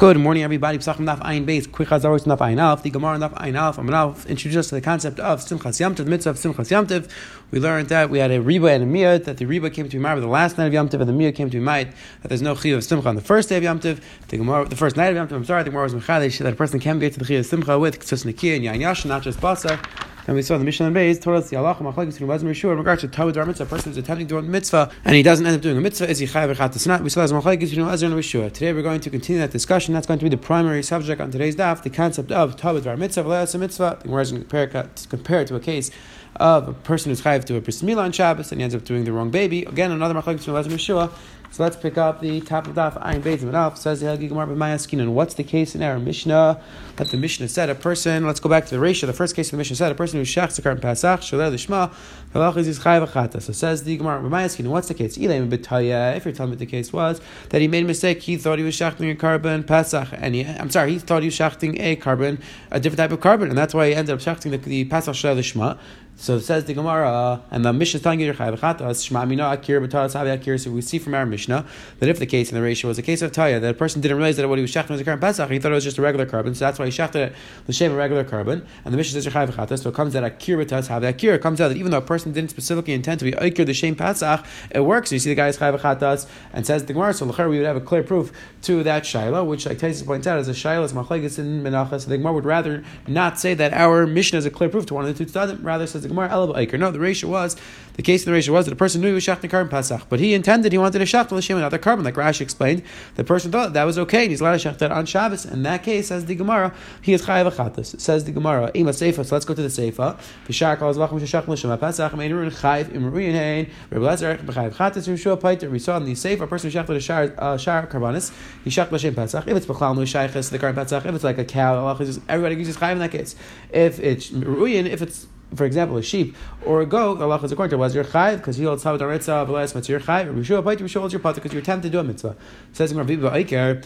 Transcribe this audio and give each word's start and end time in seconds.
Good 0.00 0.16
morning, 0.16 0.42
everybody. 0.42 0.78
Psachim 0.78 1.04
Naf 1.04 1.18
Ayin 1.18 1.44
Beis. 1.44 1.70
Quick 1.70 1.88
Chazaros 1.90 2.24
Naf 2.24 2.38
Ayin 2.38 2.58
Alf. 2.58 2.82
The 2.82 2.88
Gemara 2.88 3.18
Naf 3.18 3.34
Ayin 3.34 3.54
Alf. 3.54 3.76
I'm 3.76 3.90
Alf. 3.90 4.24
Introduce 4.24 4.56
us 4.56 4.68
to 4.70 4.76
the 4.76 4.80
concept 4.80 5.20
of 5.20 5.40
Simchas 5.40 5.78
Yamtiv, 5.78 5.96
the 5.96 6.04
mitzvah 6.06 6.30
of 6.30 6.36
Simchas 6.36 6.70
Yamtiv. 6.70 7.06
We 7.50 7.60
learned 7.60 7.90
that 7.90 8.08
we 8.08 8.18
had 8.18 8.30
a 8.30 8.40
Reba 8.40 8.70
and 8.70 8.84
a 8.84 8.86
Miyat, 8.86 9.24
that 9.24 9.36
the 9.36 9.44
Reba 9.44 9.68
came 9.68 9.84
to 9.84 9.90
be 9.90 9.98
married 9.98 10.22
the 10.22 10.26
last 10.26 10.56
night 10.56 10.68
of 10.68 10.72
Yamtiv, 10.72 11.02
and 11.02 11.06
the 11.06 11.12
Miyat 11.12 11.34
came 11.34 11.50
to 11.50 11.58
be 11.58 11.62
married 11.62 11.92
that 12.22 12.28
there's 12.28 12.40
no 12.40 12.54
Chiyuv 12.54 12.78
of 12.78 12.84
Simcha 12.84 13.10
on 13.10 13.14
the 13.14 13.20
first 13.20 13.50
day 13.50 13.58
of 13.58 13.62
Yamtiv. 13.62 14.00
The 14.28 14.38
Gemara, 14.38 14.66
the 14.66 14.74
first 14.74 14.96
night 14.96 15.14
of 15.14 15.28
Yamtiv, 15.28 15.32
I'm 15.32 15.44
sorry, 15.44 15.64
the 15.64 15.68
Gemara 15.68 15.84
was 15.84 15.92
Mechadish, 15.92 16.38
that 16.38 16.54
a 16.54 16.56
person 16.56 16.80
can 16.80 16.98
get 16.98 17.12
to 17.12 17.18
the 17.18 17.26
Chiyuv 17.26 17.40
of 17.40 17.46
Simcha 17.46 17.78
with 17.78 18.00
Ksus 18.00 18.24
Nikia 18.24 18.56
and 18.56 18.64
Yain 18.64 18.80
Yashin, 18.80 19.04
not 19.04 19.20
just 19.20 19.38
Basar. 19.38 19.78
And 20.26 20.36
we 20.36 20.42
saw 20.42 20.58
the 20.58 20.64
Mishnah 20.64 20.86
and 20.86 20.96
Beis 20.96 21.20
told 21.20 21.36
us 21.38 21.50
the 21.50 21.56
Allah 21.56 21.74
Machlekes 21.74 22.12
between 22.12 22.28
Wazim 22.28 22.48
Rishur 22.48 22.72
in 22.72 22.78
regards 22.78 23.00
to 23.02 23.08
Tawid 23.08 23.32
Dar 23.32 23.46
Mitzvah. 23.46 23.64
A 23.64 23.66
person 23.66 23.90
is 23.92 23.96
attempting 23.96 24.26
to 24.26 24.34
do 24.34 24.38
a 24.38 24.42
mitzvah 24.42 24.90
and 25.04 25.16
he 25.16 25.22
doesn't 25.22 25.46
end 25.46 25.56
up 25.56 25.62
doing 25.62 25.76
a 25.76 25.80
mitzvah. 25.80 26.08
Is 26.08 26.18
he 26.18 26.26
chayav 26.26 26.50
or 26.50 26.88
not? 26.88 27.02
We 27.02 27.10
saw 27.10 27.26
the 27.26 27.34
Machlekes 27.34 27.70
between 27.70 27.86
Wazim 27.86 28.12
and. 28.12 28.54
Today 28.54 28.72
we're 28.72 28.82
going 28.82 29.00
to 29.00 29.10
continue 29.10 29.40
that 29.40 29.50
discussion. 29.50 29.94
That's 29.94 30.06
going 30.06 30.18
to 30.18 30.24
be 30.24 30.28
the 30.28 30.36
primary 30.36 30.82
subject 30.82 31.20
on 31.20 31.30
today's 31.30 31.56
daf, 31.56 31.82
the 31.82 31.90
concept 31.90 32.30
of 32.32 32.56
Tawid 32.56 32.84
Dar 32.84 32.96
Mitzvah, 32.96 33.24
V'layas 33.24 33.58
Mitzvah. 33.58 33.98
The 34.02 34.08
Gemara 34.08 34.24
to 34.24 35.08
compare 35.08 35.40
it 35.40 35.48
to 35.48 35.56
a 35.56 35.60
case 35.60 35.90
of 36.36 36.68
a 36.68 36.72
person 36.72 37.10
who's 37.10 37.22
chayav 37.22 37.44
to 37.46 37.56
a 37.56 37.60
bris 37.60 37.82
on 37.82 38.12
Shabbos 38.12 38.52
and 38.52 38.60
he 38.60 38.64
ends 38.64 38.74
up 38.74 38.84
doing 38.84 39.04
the 39.04 39.12
wrong 39.12 39.30
baby. 39.30 39.64
Again, 39.64 39.90
another 39.90 40.14
Machlekes 40.14 40.38
between 40.38 40.54
Wazim 40.54 40.72
and 40.72 40.80
Rishur. 40.80 41.10
So 41.52 41.64
let's 41.64 41.76
pick 41.76 41.98
up 41.98 42.20
the 42.20 42.40
top 42.42 42.68
of 42.68 42.76
daf 42.76 43.02
Ayin 43.02 43.22
Beis 43.22 43.52
Alf 43.52 43.76
says 43.76 44.02
the 44.02 44.16
Gemara 44.16 44.46
b'Mayaskin. 44.46 45.00
And 45.00 45.16
what's 45.16 45.34
the 45.34 45.42
case 45.42 45.74
in 45.74 45.82
our 45.82 45.98
Mishnah? 45.98 46.62
That 46.94 47.10
the 47.10 47.16
Mishnah 47.16 47.48
said 47.48 47.68
a 47.68 47.74
person. 47.74 48.24
Let's 48.24 48.38
go 48.38 48.48
back 48.48 48.66
to 48.66 48.70
the 48.70 48.78
ratio. 48.78 49.08
The 49.08 49.12
first 49.12 49.34
case 49.34 49.48
of 49.48 49.50
the 49.52 49.56
Mishnah 49.56 49.74
said 49.74 49.90
a 49.90 49.96
person 49.96 50.20
who 50.20 50.24
shachs 50.24 50.60
a 50.60 50.62
korban 50.62 50.78
pasach 50.78 51.18
shalei 51.18 51.52
lishma 51.52 51.92
halachis 52.32 52.68
is 52.68 52.78
achata. 52.78 53.42
So 53.42 53.52
says 53.52 53.82
the 53.82 53.96
Gemara 53.96 54.22
b'Mayaskin. 54.22 54.68
What's 54.68 54.86
the 54.86 54.94
case? 54.94 55.18
Ilayim 55.18 55.50
b'taya. 55.50 56.16
If 56.16 56.24
you're 56.24 56.32
telling 56.32 56.52
me 56.52 56.56
the 56.56 56.66
case 56.66 56.92
was 56.92 57.20
that 57.48 57.60
he 57.60 57.66
made 57.66 57.82
a 57.82 57.86
mistake, 57.88 58.22
he 58.22 58.36
thought 58.36 58.58
he 58.58 58.64
was 58.64 58.76
shachting 58.76 59.10
a 59.10 59.16
korban 59.16 59.64
pasach, 59.64 60.16
and 60.20 60.36
he, 60.36 60.44
I'm 60.44 60.70
sorry, 60.70 60.92
he 60.92 60.98
thought 61.00 61.22
he 61.22 61.26
was 61.26 61.34
shachting 61.34 61.80
a 61.80 61.96
korban, 61.96 62.40
a 62.70 62.78
different 62.78 62.98
type 62.98 63.10
of 63.10 63.18
korban, 63.18 63.48
and 63.48 63.58
that's 63.58 63.74
why 63.74 63.88
he 63.88 63.94
ended 63.96 64.14
up 64.14 64.20
shachting 64.20 64.52
the, 64.52 64.58
the 64.58 64.84
pasach 64.84 65.14
shalei 65.14 65.40
lishma. 65.40 65.78
So 66.16 66.38
says 66.38 66.66
the 66.66 66.74
Gemara, 66.74 67.42
and 67.50 67.64
the 67.64 67.72
Mishnah 67.72 67.96
is 67.96 68.02
telling 68.02 68.20
you 68.20 68.26
your 68.26 68.34
chayav 68.34 68.58
chatas 68.58 69.08
shma 69.08 69.26
mina 69.26 69.44
akir 69.44 69.80
havi 69.88 70.38
akir. 70.38 70.60
So 70.60 70.70
we 70.70 70.82
see 70.82 70.98
from 70.98 71.14
our 71.14 71.24
Mishnah 71.24 71.39
that 71.46 72.08
if 72.08 72.18
the 72.18 72.26
case 72.26 72.50
in 72.50 72.56
the 72.56 72.62
ratio 72.62 72.88
was 72.88 72.98
a 72.98 73.02
case 73.02 73.22
of 73.22 73.32
taya, 73.32 73.60
that 73.60 73.70
a 73.70 73.74
person 73.74 74.00
didn't 74.00 74.16
realize 74.16 74.36
that 74.36 74.48
what 74.48 74.58
he 74.58 74.62
was 74.62 74.72
shechting 74.72 74.90
was 74.90 75.00
a 75.00 75.04
korban 75.04 75.20
pesach, 75.20 75.50
he 75.50 75.58
thought 75.58 75.72
it 75.72 75.74
was 75.74 75.84
just 75.84 75.98
a 75.98 76.02
regular 76.02 76.26
korban, 76.26 76.54
so 76.54 76.64
that's 76.64 76.78
why 76.78 76.86
he 76.86 76.92
shechted 76.92 77.34
the 77.66 77.72
shape 77.72 77.90
of 77.90 77.96
regular 77.96 78.24
korban. 78.24 78.64
And 78.84 78.92
the 78.92 78.96
Mishnah 78.96 79.20
says 79.20 79.32
chayav. 79.32 79.78
So 79.78 79.90
it 79.90 79.94
comes 79.94 80.16
out 80.16 80.22
that 80.22 80.38
akir 80.38 80.62
b'taras 80.64 80.88
havi 80.88 81.12
akir. 81.12 81.34
It 81.34 81.42
comes 81.42 81.60
out 81.60 81.68
that 81.68 81.76
even 81.76 81.90
though 81.90 81.98
a 81.98 82.02
person 82.02 82.32
didn't 82.32 82.50
specifically 82.50 82.94
intend 82.94 83.18
to 83.20 83.24
be 83.24 83.32
akir 83.32 83.66
the 83.66 83.74
same 83.74 83.94
pesach, 83.94 84.44
it 84.70 84.80
works. 84.80 85.10
So 85.10 85.16
you 85.16 85.18
see 85.18 85.30
the 85.30 85.34
guy's 85.34 85.58
chayav 85.58 85.78
chatas, 85.80 86.26
and 86.52 86.66
says 86.66 86.84
the 86.84 86.92
Gemara. 86.92 87.14
So 87.14 87.26
we 87.26 87.58
would 87.58 87.66
have 87.66 87.76
a 87.76 87.80
clear 87.80 88.02
proof 88.02 88.32
to 88.62 88.82
that 88.82 89.04
shaila, 89.04 89.46
which 89.46 89.66
like 89.66 89.78
Taisus 89.78 90.04
points 90.04 90.26
out 90.26 90.38
is 90.38 90.48
a 90.48 90.52
shaila 90.52 90.84
is 90.84 90.92
machlekes 90.92 91.38
in 91.38 91.62
menachas. 91.62 92.02
So 92.02 92.10
the 92.10 92.18
Gemara 92.18 92.32
would 92.34 92.44
rather 92.44 92.84
not 93.06 93.38
say 93.38 93.54
that 93.54 93.72
our 93.72 94.06
Mishnah 94.06 94.38
is 94.38 94.46
a 94.46 94.50
clear 94.50 94.68
proof 94.68 94.86
to 94.86 94.94
one 94.94 95.04
of 95.06 95.16
the 95.16 95.24
two 95.24 95.30
tzadim. 95.30 95.64
Rather 95.64 95.86
says 95.86 96.02
the 96.02 96.08
Gemara 96.08 96.28
elab 96.28 96.54
akir. 96.54 96.78
No, 96.78 96.90
the 96.90 97.00
ratio 97.00 97.30
was 97.30 97.56
the 97.94 98.02
case 98.02 98.24
in 98.24 98.30
the 98.30 98.36
ratio 98.36 98.54
was 98.54 98.66
that 98.66 98.70
the 98.70 98.76
person 98.76 99.00
knew 99.00 99.08
he 99.08 99.14
was 99.14 99.24
shachting 99.24 99.50
korban 99.50 99.68
pasach, 99.68 100.04
but 100.08 100.20
he 100.20 100.34
intended 100.34 100.72
he 100.72 100.78
wanted 100.78 100.98
to 100.98 101.06
l'shem 101.32 101.56
another 101.56 101.78
korban, 101.78 102.04
like 102.04 102.14
Rashi 102.14 102.42
explained. 102.42 102.82
The 103.16 103.24
person 103.24 103.50
thought 103.52 103.72
that 103.72 103.84
was 103.84 103.98
okay, 103.98 104.22
and 104.22 104.30
he's 104.30 104.40
allowed 104.40 104.60
to 104.60 104.68
shach 104.68 104.78
that 104.78 104.92
on 104.92 105.06
Shabbos. 105.06 105.44
In 105.44 105.62
that 105.64 105.82
case, 105.82 106.08
says 106.08 106.26
the 106.26 106.34
Gemara, 106.34 106.74
he 107.02 107.12
is 107.12 107.22
chayav 107.22 107.50
achatas. 107.50 108.00
Says 108.00 108.24
the 108.24 108.32
Gemara, 108.32 108.70
ima 108.74 108.90
seifa. 108.90 109.24
So 109.24 109.34
let's 109.34 109.44
go 109.44 109.54
to 109.54 109.62
the 109.62 109.68
seifa. 109.68 110.18
V'shar 110.46 110.78
calls 110.78 110.96
v'achim 110.96 111.20
shach 111.20 111.46
l'shem 111.46 111.70
pasach 111.78 112.10
meinurun 112.10 112.50
chayiv 112.50 112.86
imruyin 112.92 113.32
hein. 113.32 113.70
Rabbi 113.90 114.04
Lezer 114.04 114.38
b'chayav 114.44 114.74
chatas 114.74 115.08
v'shua 115.08 115.40
paiter. 115.40 115.70
We 115.70 115.78
saw 115.78 115.96
in 115.96 116.04
the 116.04 116.12
seifa 116.12 116.42
a 116.42 116.46
person 116.46 116.70
shach 116.70 116.86
the 116.86 117.00
shar 117.00 117.34
uh, 117.38 117.56
shar 117.56 117.86
karbanis, 117.86 118.32
he 118.64 118.70
shach 118.70 118.90
l'shem 118.90 119.14
pasach. 119.14 119.46
If 119.46 119.56
it's 119.56 119.66
b'chlal 119.66 119.94
no 119.96 120.02
shayches 120.02 120.50
the 120.50 120.58
korban 120.58 120.74
pasach, 120.74 121.06
if 121.06 121.14
it's 121.14 121.24
like 121.24 121.38
a 121.38 121.44
cow, 121.44 121.88
everybody 122.28 122.56
uses 122.56 122.76
chayiv 122.76 122.92
in 122.92 122.98
that 122.98 123.12
case. 123.12 123.36
If 123.72 124.00
it's 124.00 124.30
ruyin, 124.30 124.86
if 124.86 125.02
it's 125.02 125.26
for 125.54 125.64
example, 125.64 125.96
a 125.96 126.02
sheep 126.02 126.36
or 126.64 126.80
a 126.80 126.86
goat, 126.86 127.18
the 127.18 127.24
Allah 127.24 127.42
is 127.42 127.52
according 127.52 127.70
to 127.70 127.78
was 127.78 127.94
your 127.94 128.04
chayv 128.04 128.38
because 128.38 128.56
he 128.56 128.64
holds 128.64 128.84
Tavat 128.84 129.00
Aretza, 129.00 129.46
Velas 129.46 129.74
Matzir 129.74 130.00
Chayv, 130.00 130.32
Rishua 130.34 130.62
Paiti, 130.62 130.82
Rishua 130.82 131.00
holds 131.00 131.12
your 131.12 131.20
Pata 131.20 131.36
because 131.36 131.52
you're 131.52 131.62
tempted 131.62 131.88
to 131.88 131.92
do 131.92 131.98
a 131.98 132.04
mitzvah. 132.04 132.36
Says 132.72 132.92
in 132.92 132.98
Rabbi 132.98 133.14
Aiker, 133.14 133.84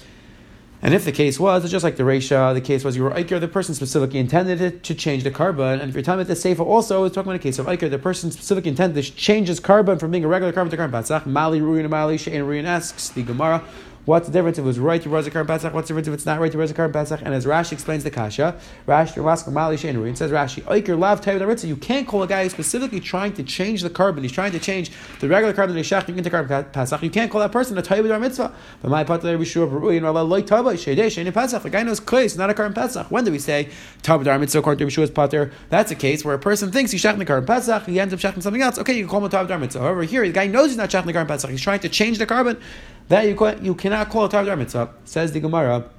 and 0.84 0.92
if 0.92 1.06
the 1.06 1.12
case 1.12 1.40
was, 1.40 1.64
it's 1.64 1.72
just 1.72 1.82
like 1.82 1.96
the 1.96 2.02
Resha, 2.02 2.52
the 2.52 2.60
case 2.60 2.84
was 2.84 2.94
you 2.94 3.04
were 3.04 3.10
Iker, 3.12 3.40
the 3.40 3.48
person 3.48 3.74
specifically 3.74 4.18
intended 4.18 4.60
it 4.60 4.82
to 4.82 4.94
change 4.94 5.24
the 5.24 5.30
korban. 5.30 5.80
And 5.80 5.88
if 5.88 5.94
you're 5.94 6.02
talking 6.02 6.20
about 6.20 6.26
the 6.26 6.36
Sefer 6.36 6.62
also, 6.62 7.04
it's 7.04 7.14
talking 7.14 7.30
about 7.30 7.40
a 7.40 7.42
case 7.42 7.58
of 7.58 7.64
Iker, 7.64 7.88
the 7.88 7.98
person 7.98 8.30
specifically 8.30 8.68
intended 8.68 9.02
to 9.02 9.10
change 9.14 9.48
his 9.48 9.60
korban 9.60 9.98
from 9.98 10.10
being 10.10 10.26
a 10.26 10.28
regular 10.28 10.52
korban 10.52 10.68
to 10.68 10.76
korban. 10.76 10.90
Batzach, 10.90 11.24
Mali 11.24 11.62
Ruin 11.62 11.88
Mali, 11.88 12.18
Shein 12.18 12.46
Ruin 12.46 12.66
asks 12.66 13.08
the 13.08 13.22
Gemara, 13.22 13.64
What's 14.04 14.26
the 14.26 14.32
difference 14.34 14.58
if 14.58 14.64
it 14.64 14.66
was 14.66 14.78
right 14.78 15.00
to 15.00 15.08
Rosh 15.08 15.26
Hashanah 15.26 15.46
Pesach? 15.46 15.72
What's 15.72 15.88
the 15.88 15.94
difference 15.94 16.08
if 16.08 16.14
it's 16.14 16.26
not 16.26 16.38
right 16.38 16.52
to 16.52 16.58
Rosh 16.58 16.70
Hashanah 16.70 16.92
Pesach? 16.92 17.22
And 17.22 17.32
as 17.32 17.46
Rashi 17.46 17.72
explains 17.72 18.04
the 18.04 18.10
Kasha, 18.10 18.54
Rashi 18.86 19.50
Mali 19.50 19.76
Shein 19.76 20.16
says 20.16 20.30
Rashi, 20.30 20.62
Oiker 20.64 20.98
Lav 20.98 21.22
Tayyid 21.22 21.66
You 21.66 21.76
can't 21.76 22.06
call 22.06 22.22
a 22.22 22.26
guy 22.26 22.42
who's 22.42 22.52
specifically 22.52 23.00
trying 23.00 23.32
to 23.32 23.42
change 23.42 23.80
the 23.80 23.88
korban. 23.88 24.20
He's 24.20 24.32
trying 24.32 24.52
to 24.52 24.58
change 24.58 24.90
the 25.20 25.28
regular 25.28 25.54
korban 25.54 25.82
shachting 25.82 26.18
into 26.18 26.28
korban 26.28 26.70
Pesach. 26.70 27.02
You 27.02 27.08
can't 27.08 27.30
call 27.30 27.40
that 27.40 27.50
person 27.50 27.78
a 27.78 27.82
Tayyid 27.82 28.20
Mitzvah. 28.20 28.52
But 28.82 28.90
my 28.90 29.04
Pater 29.04 29.38
Rishua 29.38 29.70
Beruin 29.70 30.04
Allah 30.04 30.22
Loy 30.22 30.42
Tava 30.42 30.74
Shedei 30.74 31.06
Shein 31.06 31.32
Pesach. 31.32 31.62
The 31.62 31.70
guy 31.70 31.82
knows 31.82 32.02
it's 32.06 32.36
not 32.36 32.50
a 32.50 32.54
korban 32.54 32.74
Pesach. 32.74 33.10
When 33.10 33.24
do 33.24 33.32
we 33.32 33.38
say 33.38 33.70
Tayyid 34.02 34.38
Mitzvah 34.38 34.58
according 34.58 34.86
to 34.86 34.94
Rishua's 34.94 35.10
Pater? 35.10 35.50
That's 35.70 35.90
a 35.90 35.94
case 35.94 36.26
where 36.26 36.34
a 36.34 36.38
person 36.38 36.70
thinks 36.70 36.90
he's 36.90 37.00
shachting 37.00 37.24
the 37.24 37.32
korban 37.32 37.46
Pesach. 37.46 37.86
He 37.86 37.98
ends 37.98 38.12
up 38.12 38.20
shachting 38.20 38.42
something 38.42 38.60
else. 38.60 38.78
Okay, 38.78 38.92
you 38.92 39.04
can 39.04 39.08
call 39.08 39.24
him 39.24 39.24
a 39.24 39.30
Tayyid 39.30 39.60
Mitzvah. 39.60 39.80
However, 39.80 40.02
here 40.02 40.26
the 40.26 40.32
guy 40.32 40.46
knows 40.46 40.68
he's 40.68 40.76
not 40.76 40.92
shachting 40.92 41.10
the 41.10 41.18
korban 41.18 41.28
Pesach. 41.28 41.48
He's 41.48 41.62
trying 41.62 41.80
to 41.80 41.88
change 41.88 42.18
the 42.18 42.26
korban. 42.26 42.60
That 43.08 43.26
you, 43.26 43.56
you 43.62 43.74
cannot 43.74 44.08
call 44.10 44.24
a 44.24 44.28
Tav 44.28 44.58
Mitzvah. 44.58 44.90
Says 45.04 45.32
the 45.32 45.40
Gemara. 45.40 45.90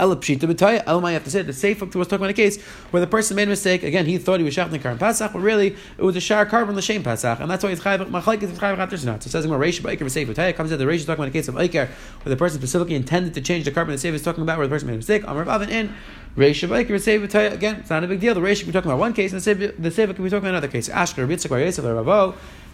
Elapshita 0.00 0.40
b'taya. 0.40 0.82
Elamai 0.84 1.12
have 1.12 1.22
to 1.22 1.30
say 1.30 1.42
the 1.42 1.52
safe 1.52 1.80
was 1.80 1.90
talking 2.08 2.14
about 2.14 2.30
a 2.30 2.32
case 2.32 2.60
where 2.90 3.00
the 3.00 3.06
person 3.06 3.36
made 3.36 3.44
a 3.44 3.50
mistake. 3.50 3.82
Again, 3.84 4.06
he 4.06 4.18
thought 4.18 4.40
he 4.40 4.44
was 4.44 4.54
shachting 4.54 4.80
korban 4.80 4.98
pasach, 4.98 5.32
but 5.32 5.40
really 5.40 5.76
it 5.98 6.02
was 6.02 6.16
a 6.16 6.20
shar 6.20 6.46
korban 6.46 6.74
l'shem 6.74 7.04
pasach, 7.04 7.40
and 7.40 7.48
that's 7.48 7.62
why 7.62 7.70
it's 7.70 7.80
chayav 7.82 8.08
machlek 8.10 8.42
is 8.42 8.50
chayav 8.58 8.76
chater 8.78 9.06
not. 9.06 9.22
So 9.22 9.28
it 9.28 9.30
says 9.30 9.44
in 9.44 9.50
Reish 9.52 9.80
b'aiker 9.80 10.00
v'seif 10.00 10.26
b'taya 10.26 10.56
comes 10.56 10.72
out 10.72 10.78
the 10.78 10.86
Reish 10.86 10.94
is 10.96 11.04
talking 11.04 11.22
about 11.22 11.28
a 11.28 11.32
case 11.32 11.46
of 11.46 11.54
aiker 11.56 11.88
where 11.88 12.30
the 12.30 12.36
person 12.36 12.58
specifically 12.58 12.96
intended 12.96 13.34
to 13.34 13.40
change 13.40 13.64
the 13.64 13.70
korban. 13.70 13.88
The 13.88 13.98
safe 13.98 14.14
is 14.14 14.22
talking 14.22 14.42
about 14.42 14.58
where 14.58 14.66
the 14.66 14.72
person 14.72 14.88
made 14.88 14.94
a 14.94 14.96
mistake. 14.96 15.22
Amar 15.24 15.48
Avin 15.48 15.68
in 15.68 15.94
Reish 16.36 16.66
b'aiker 16.66 16.88
v'seif 16.88 17.24
b'taya. 17.28 17.52
Again, 17.52 17.76
it's 17.76 17.90
not 17.90 18.02
a 18.02 18.08
big 18.08 18.18
deal. 18.18 18.34
The 18.34 18.40
Reish 18.40 18.56
should 18.56 18.66
be 18.66 18.72
talking 18.72 18.90
about 18.90 18.98
one 18.98 19.12
case, 19.12 19.32
and 19.32 19.40
the 19.40 19.90
safe 19.90 20.08
could 20.08 20.16
be 20.16 20.30
talking 20.30 20.38
about 20.38 20.48
another 20.48 20.68
case. 20.68 20.88
Ashker 20.88 21.28
Yitzchak 21.28 21.50
Bar 21.50 21.60
Yosef 21.60 21.84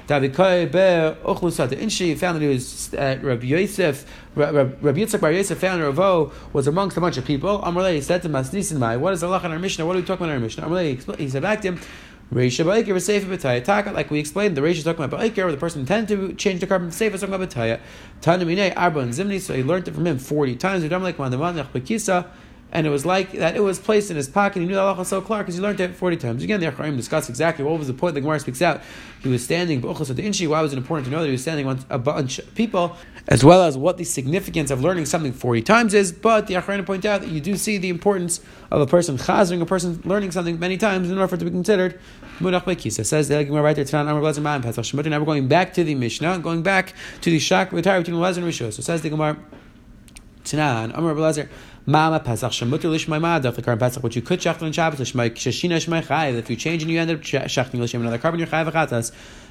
Ochlusat 0.09 1.69
Inshi 1.69 2.17
found 2.17 2.37
that 2.37 2.43
he 2.43 2.49
was 2.49 2.95
uh, 2.95 3.19
Rabbi 3.21 3.47
Yosef, 3.47 4.07
Rabbi 4.35 5.01
Yitzchak 5.01 5.21
Bar 5.21 5.33
Yosef 5.33 5.59
found 5.59 5.83
Ravo 5.83 6.33
was 6.53 6.67
amongst 6.67 6.97
a 6.97 7.01
bunch 7.01 7.19
of 7.19 7.25
people. 7.25 7.61
Amalei 7.61 7.97
he 7.97 8.01
said 8.01 8.23
to 8.23 8.29
Masnisin 8.29 8.79
Mai, 8.79 8.97
what 8.97 9.13
is 9.13 9.23
Allah 9.23 9.41
in 9.45 9.53
our 9.53 9.59
Mishnah? 9.59 9.85
What 9.85 9.97
are 9.97 10.01
we 10.01 10.07
talking 10.07 10.25
about 10.25 10.31
in 10.31 10.37
our 10.37 10.41
Mishnah? 10.41 10.65
Amalei 10.65 11.19
he 11.19 11.29
said 11.29 11.43
back 11.43 11.61
to 11.63 11.69
him. 11.69 11.81
Reisha 12.33 12.63
Ba'ikir 12.63 12.89
V'Sefer 12.89 13.39
B'Taya 13.39 13.95
like 13.95 14.11
we 14.11 14.19
explained, 14.19 14.55
the 14.55 14.61
Reisha 14.61 14.79
is 14.79 14.85
talking 14.85 15.03
about 15.03 15.19
Ba'ikir, 15.19 15.45
where 15.45 15.53
the 15.53 15.57
person 15.57 15.81
intended 15.81 16.15
to 16.15 16.35
change 16.35 16.61
the 16.61 16.67
korban 16.67 16.93
Sefer 16.93 17.15
is 17.15 17.21
talking 17.23 17.35
about 17.35 17.49
B'Taya. 17.49 17.81
Tanamine 18.21 18.75
Arba 18.77 19.01
and 19.01 19.13
Zimni, 19.13 19.41
so 19.41 19.55
he 19.55 19.63
learned 19.63 19.89
it 19.89 19.95
from 19.95 20.07
him 20.07 20.19
40 20.19 20.57
times. 20.57 20.85
And 22.71 22.87
it 22.87 22.91
was 22.91 23.07
like 23.07 23.33
that 23.33 23.57
it 23.57 23.61
was 23.61 23.79
placed 23.79 24.11
in 24.11 24.17
his 24.17 24.29
pocket. 24.29 24.61
He 24.61 24.67
knew 24.67 24.75
the 24.75 24.81
halacha 24.81 25.07
so 25.07 25.23
clear 25.23 25.39
because 25.39 25.55
he 25.55 25.61
learned 25.63 25.81
it 25.81 25.95
40 25.95 26.17
times. 26.19 26.43
Again, 26.43 26.61
the 26.61 26.67
Acharim 26.67 26.97
discuss 26.97 27.31
exactly 27.31 27.65
what 27.65 27.79
was 27.79 27.87
the 27.87 27.95
point 27.95 28.15
the 28.15 28.21
Gemara 28.21 28.41
speaks 28.41 28.61
out. 28.61 28.83
He 29.23 29.31
was 29.31 29.43
standing, 29.43 29.81
why 29.81 29.93
was 29.93 30.11
it 30.73 30.77
important 30.77 31.07
to 31.07 31.11
know 31.11 31.21
that 31.21 31.27
he 31.27 31.33
was 31.33 31.41
standing 31.41 31.67
on 31.67 31.81
a 31.89 31.99
bunch 31.99 32.39
of 32.39 32.55
people, 32.55 32.95
as 33.27 33.43
well 33.43 33.63
as 33.63 33.79
what 33.79 33.97
the 33.97 34.05
significance 34.05 34.71
of 34.71 34.83
learning 34.83 35.07
something 35.07 35.33
40 35.33 35.63
times 35.63 35.95
is. 35.95 36.13
But 36.13 36.47
the 36.47 36.55
Acharim 36.55 36.85
point 36.85 37.07
out 37.07 37.23
that 37.23 37.31
you 37.31 37.41
do 37.41 37.57
see 37.57 37.79
the 37.79 37.89
importance 37.89 38.41
of 38.71 38.83
a 38.83 38.87
person 38.87 39.17
chazering, 39.17 39.63
a 39.63 39.67
person 39.67 40.03
learning 40.05 40.33
something 40.33 40.59
many 40.59 40.77
times 40.77 41.11
in 41.11 41.17
order 41.17 41.27
for 41.27 41.37
it 41.37 41.39
to 41.39 41.47
be 41.47 41.51
considered 41.51 41.99
Munach. 42.39 42.69
Says 43.07 43.29
the 43.29 43.45
Gemara 43.45 43.63
right 43.63 43.75
there, 43.75 43.85
Blazer. 43.85 44.43
Now 45.11 45.19
we're 45.19 45.25
going 45.25 45.49
back 45.49 45.73
to 45.73 45.85
the 45.85 45.95
Mishnah, 45.95 46.39
going 46.41 46.63
back 46.63 46.93
to 47.23 47.31
the 47.31 47.39
Shak 47.39 47.73
Retire 47.73 48.01
between 48.01 48.21
Lezer 48.21 48.37
and 48.39 48.47
Rishon. 48.47 48.73
So 48.73 48.83
says 48.83 49.01
the 49.01 49.09
Gemara, 49.09 49.39
Tanan 50.53 50.97
Amar 50.97 51.15
Blazer. 51.15 51.49
Mama 51.87 52.21
Pesach 52.21 52.53
Shemutter 52.53 52.91
Lishmai 52.91 53.19
Madav 53.19 53.55
the 53.55 53.63
current 53.63 53.81
Pesach 53.81 54.03
which 54.03 54.15
you 54.15 54.21
could 54.21 54.41
shachtel 54.41 54.65
on 54.65 54.73
Shabbos 54.73 55.01
Lishmai 55.01 55.31
Shashina 55.31 55.77
Shmai 55.79 56.05
Chayiv 56.05 56.35
if 56.35 56.51
you 56.51 56.57
change 56.57 56.83
and 56.83 56.91
you 56.91 57.01
end 57.01 57.11
up 57.11 57.23
shachting 57.23 57.81
Lishmai 57.81 58.01
another 58.01 58.19
korban 58.19 58.37
your 58.37 58.47
Chayiv 58.47 58.71
Achatas 58.71 59.11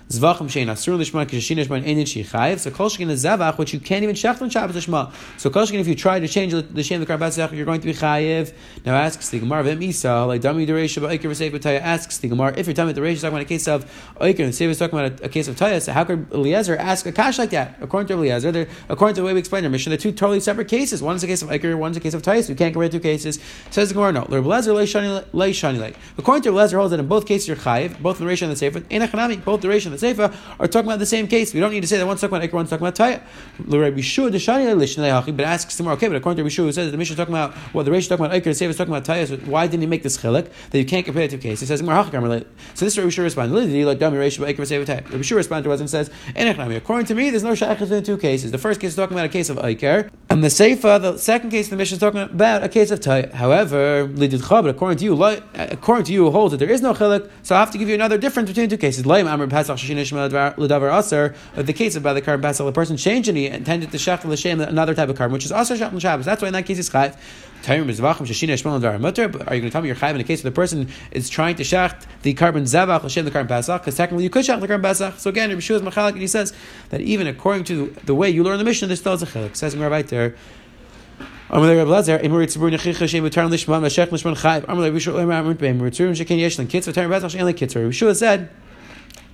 Zvachim 0.09 0.48
shein 0.48 0.68
asur 0.68 0.98
lishma 0.98 1.25
kishashin 1.25 1.57
ishma 1.57 1.83
einin 1.83 2.04
shichayiv. 2.04 2.59
So 2.59 2.71
kol 2.71 2.89
shkin 2.89 3.09
is 3.09 3.25
zavach, 3.25 3.57
which 3.57 3.74
you 3.74 3.81
can't 3.81 4.04
even 4.04 4.15
shach 4.15 4.42
on 4.42 4.50
Shabbos 4.50 4.77
lishma. 4.77 5.12
So 5.38 5.50
kol 5.50 5.65
shkin, 5.65 5.81
if 5.81 5.88
you 5.88 5.95
try 5.95 6.18
to 6.18 6.30
change 6.30 6.54
the 6.54 6.81
shem 6.81 7.01
of 7.01 7.07
the 7.07 7.13
karbat 7.13 7.51
you're 7.51 7.65
going 7.65 7.81
to 7.81 7.88
be 7.88 7.94
chayiv. 7.94 8.54
Now 8.86 8.95
asks 8.95 9.27
the 9.27 9.39
Gemara 9.39 9.65
v'em 9.65 9.83
isa 9.83 10.24
like 10.24 10.42
dami 10.42 10.65
dereisha 10.65 11.01
ba'ikir 11.01 11.30
v'seif 11.30 11.51
b'taya 11.51 11.81
asks 11.81 12.19
the 12.19 12.30
Gemara 12.30 12.54
if 12.56 12.68
you're 12.68 12.74
talking 12.74 12.92
about 12.92 13.01
the 13.01 13.15
talking 13.15 13.27
about 13.27 13.42
a 13.42 13.45
case 13.45 13.68
of 13.68 13.83
oiker 14.15 14.45
and 14.45 14.54
seif 14.54 14.69
is 14.69 14.80
talking 14.80 14.98
about 14.98 15.19
a, 15.19 15.25
a, 15.25 15.30
case 15.30 15.50
of 15.50 15.57
taya. 15.57 15.81
So 15.81 15.92
how 15.92 16.06
could 16.06 16.31
Eliezer 16.31 16.77
ask 16.77 17.06
a 17.06 17.12
kash 17.12 17.38
like 17.38 17.50
that? 17.50 17.75
According 17.81 18.07
to 18.07 18.13
Eliezer, 18.13 18.65
according 18.88 19.15
to 19.15 19.21
the 19.21 19.25
way 19.25 19.33
we 19.33 19.39
explained 19.39 19.65
our 19.65 19.69
mission, 19.69 19.89
they're 19.89 19.98
two 19.98 20.13
totally 20.13 20.39
separate 20.39 20.69
cases. 20.69 21.03
One 21.03 21.18
is 21.18 21.24
a 21.25 21.27
case 21.27 21.42
of 21.42 21.50
oiker, 21.50 21.77
one 21.77 21.92
is 21.92 21.98
a 21.98 22.00
case 22.00 22.13
of 22.13 22.21
taya. 22.21 22.42
So 22.42 22.51
you 22.51 22.56
can't 22.56 22.71
compare 22.71 22.88
two 22.88 23.01
cases. 23.01 23.39
Says 23.71 23.89
the 23.89 23.95
Gemara 23.95 24.13
no. 24.13 24.24
Eliezer 24.24 24.71
leishani 24.71 25.25
leishani. 25.31 25.94
According 26.18 26.44
to 26.44 26.50
Eliezer 26.51 26.77
holds 26.77 26.92
that 26.92 27.01
in 27.01 27.07
both 27.10 27.25
cases 27.25 27.50
you're 27.50 27.57
chayiv, 27.57 28.01
both 28.01 28.19
the 28.19 28.25
reish 28.25 28.42
and 28.42 28.51
the 28.51 28.56
seif. 28.56 29.44
Both 29.44 29.62
the 29.62 29.68
reish 29.68 29.86
and 29.86 29.96
the 29.99 30.07
Seifa 30.07 30.35
are 30.59 30.67
talking 30.67 30.88
about 30.88 30.99
the 30.99 31.05
same 31.05 31.27
case. 31.27 31.53
We 31.53 31.59
don't 31.59 31.71
need 31.71 31.81
to 31.81 31.88
say 31.88 31.97
that 31.97 32.07
one's 32.07 32.21
talking 32.21 32.38
about 32.38 32.49
Iker, 32.49 32.53
one's 32.53 32.69
talking 32.69 32.85
about 32.85 32.95
Taya. 32.95 33.21
Rabbi 33.65 34.01
Shua, 34.01 34.29
the 34.29 34.38
Shani 34.38 35.35
but 35.35 35.45
asks 35.45 35.79
more. 35.81 35.94
Okay, 35.94 36.07
but 36.07 36.17
according 36.17 36.38
to 36.38 36.44
Rabbi 36.44 36.49
Shua, 36.49 36.65
who 36.65 36.71
says 36.71 36.91
the 36.91 36.97
Mishnah 36.97 37.13
is 37.13 37.17
talking 37.17 37.33
about 37.33 37.55
well, 37.73 37.83
the 37.83 37.91
Reish 37.91 38.07
talking 38.07 38.25
about 38.25 38.38
Iker, 38.38 38.45
the 38.45 38.49
Seifa 38.51 38.69
is 38.69 38.77
talking 38.77 38.94
about 38.94 39.05
Taya. 39.05 39.27
So 39.27 39.38
why 39.49 39.67
didn't 39.67 39.81
he 39.81 39.88
make 39.88 40.03
this 40.03 40.17
chilik 40.17 40.49
that 40.69 40.77
you 40.77 40.85
can't 40.85 41.05
compare 41.05 41.27
the 41.27 41.38
two 41.38 41.41
cases? 41.41 41.61
He 41.61 41.65
says 41.65 41.79
So 41.79 42.85
this 42.85 42.97
Rabbi 42.97 43.09
Shua 43.09 43.23
responds. 43.23 43.53
Like 43.53 43.99
Dami 43.99 44.17
Reish 44.17 44.38
Iker 44.38 44.57
Seifa 44.57 44.85
Taya. 44.85 45.03
Rabbi 45.09 45.21
Shua 45.21 45.38
responds 45.38 45.65
to 45.65 45.71
us 45.71 45.79
and 45.79 45.89
says, 45.89 46.09
according 46.35 47.05
to 47.07 47.15
me, 47.15 47.29
there's 47.29 47.43
no 47.43 47.55
shaykhs 47.55 47.81
in 47.81 47.89
the 47.89 48.01
two 48.01 48.17
cases. 48.17 48.51
The 48.51 48.57
first 48.57 48.79
case 48.79 48.91
is 48.91 48.95
talking 48.95 49.15
about 49.15 49.25
a 49.25 49.29
case 49.29 49.50
of 49.50 49.57
Iker, 49.57 50.09
and 50.38 50.44
the 50.44 50.50
Seifa, 50.50 51.01
the 51.01 51.18
second 51.18 51.50
case 51.50 51.69
the 51.69 51.75
mission 51.75 51.95
is 51.95 52.00
talking 52.00 52.19
about 52.19 52.62
a 52.62 52.69
case 52.69 52.92
of 52.92 53.00
Taya. 53.00 53.34
However, 53.34 54.01
according 54.69 55.00
to 55.00 55.04
you, 55.04 55.24
according 55.56 56.06
to 56.06 56.13
you, 56.13 56.30
holds 56.30 56.51
that 56.51 56.57
there 56.60 56.69
is 56.69 56.80
no 56.80 56.94
chilik. 56.94 57.28
So 57.42 57.56
I 57.56 57.60
have 57.60 57.72
to 57.72 57.80
give 57.80 57.89
you 57.89 57.95
another 57.95 58.19
difference 58.19 58.48
between 58.50 58.69
two 58.69 58.78
cases. 58.78 59.04
The 59.04 59.10
case 61.75 61.95
of 61.95 62.04
by 62.04 62.13
the 62.13 62.22
korban 62.22 62.42
Pesach, 62.44 62.66
the 62.68 62.72
person 62.72 62.98
changed 62.98 63.30
and 63.30 63.38
intended 63.39 63.89
to 63.89 63.98
shech 63.98 64.24
l'shem 64.25 64.62
another 64.62 64.94
type 64.94 65.10
of 65.10 65.18
korban, 65.18 65.31
which 65.31 65.45
is 65.45 65.51
also 65.51 65.75
shech 65.75 66.00
Shabbos. 66.00 66.25
That's 66.25 66.44
why 66.44 66.50
in 66.50 66.54
that 66.54 66.68
case 66.68 66.78
it's 66.78 66.92
chayv. 66.92 67.16
Are 67.67 67.75
you 67.75 67.83
going 67.83 67.93
to 67.93 69.69
tell 69.69 69.81
me 69.81 69.87
you're 69.87 69.95
chayv 69.95 70.11
in 70.11 70.17
the 70.17 70.23
case 70.23 70.41
where 70.41 70.51
the 70.51 70.55
person 70.55 70.87
is 71.11 71.29
trying 71.29 71.55
to 71.57 71.63
shacht 71.63 72.05
the 72.21 72.33
korban 72.33 72.61
zavach 72.63 73.03
l'shem 73.03 73.25
the 73.25 73.31
korban 73.31 73.49
Pesach? 73.49 73.81
Because 73.81 73.95
technically 73.95 74.23
you 74.23 74.29
could 74.29 74.45
shacht 74.45 74.61
the 74.61 74.67
korban 74.67 74.81
Pesach. 74.81 75.15
So 75.19 75.29
again, 75.29 75.49
Rabbi 75.49 75.59
is 75.59 75.81
machalik 75.81 76.11
and 76.11 76.21
he 76.21 76.27
says 76.27 76.53
that 76.89 77.01
even 77.01 77.27
according 77.27 77.65
to 77.65 77.93
the 78.05 78.15
way 78.15 78.29
you 78.29 78.43
learn 78.43 78.57
the 78.57 78.63
mission, 78.63 78.87
there's 78.87 79.01
still 79.01 79.13
a 79.13 79.17
chilik. 79.17 79.55
Says 79.57 79.75
right 79.75 80.07
there. 80.07 80.35
Rabbi. 81.49 81.61
Rishua 87.87 88.15
said 88.15 88.49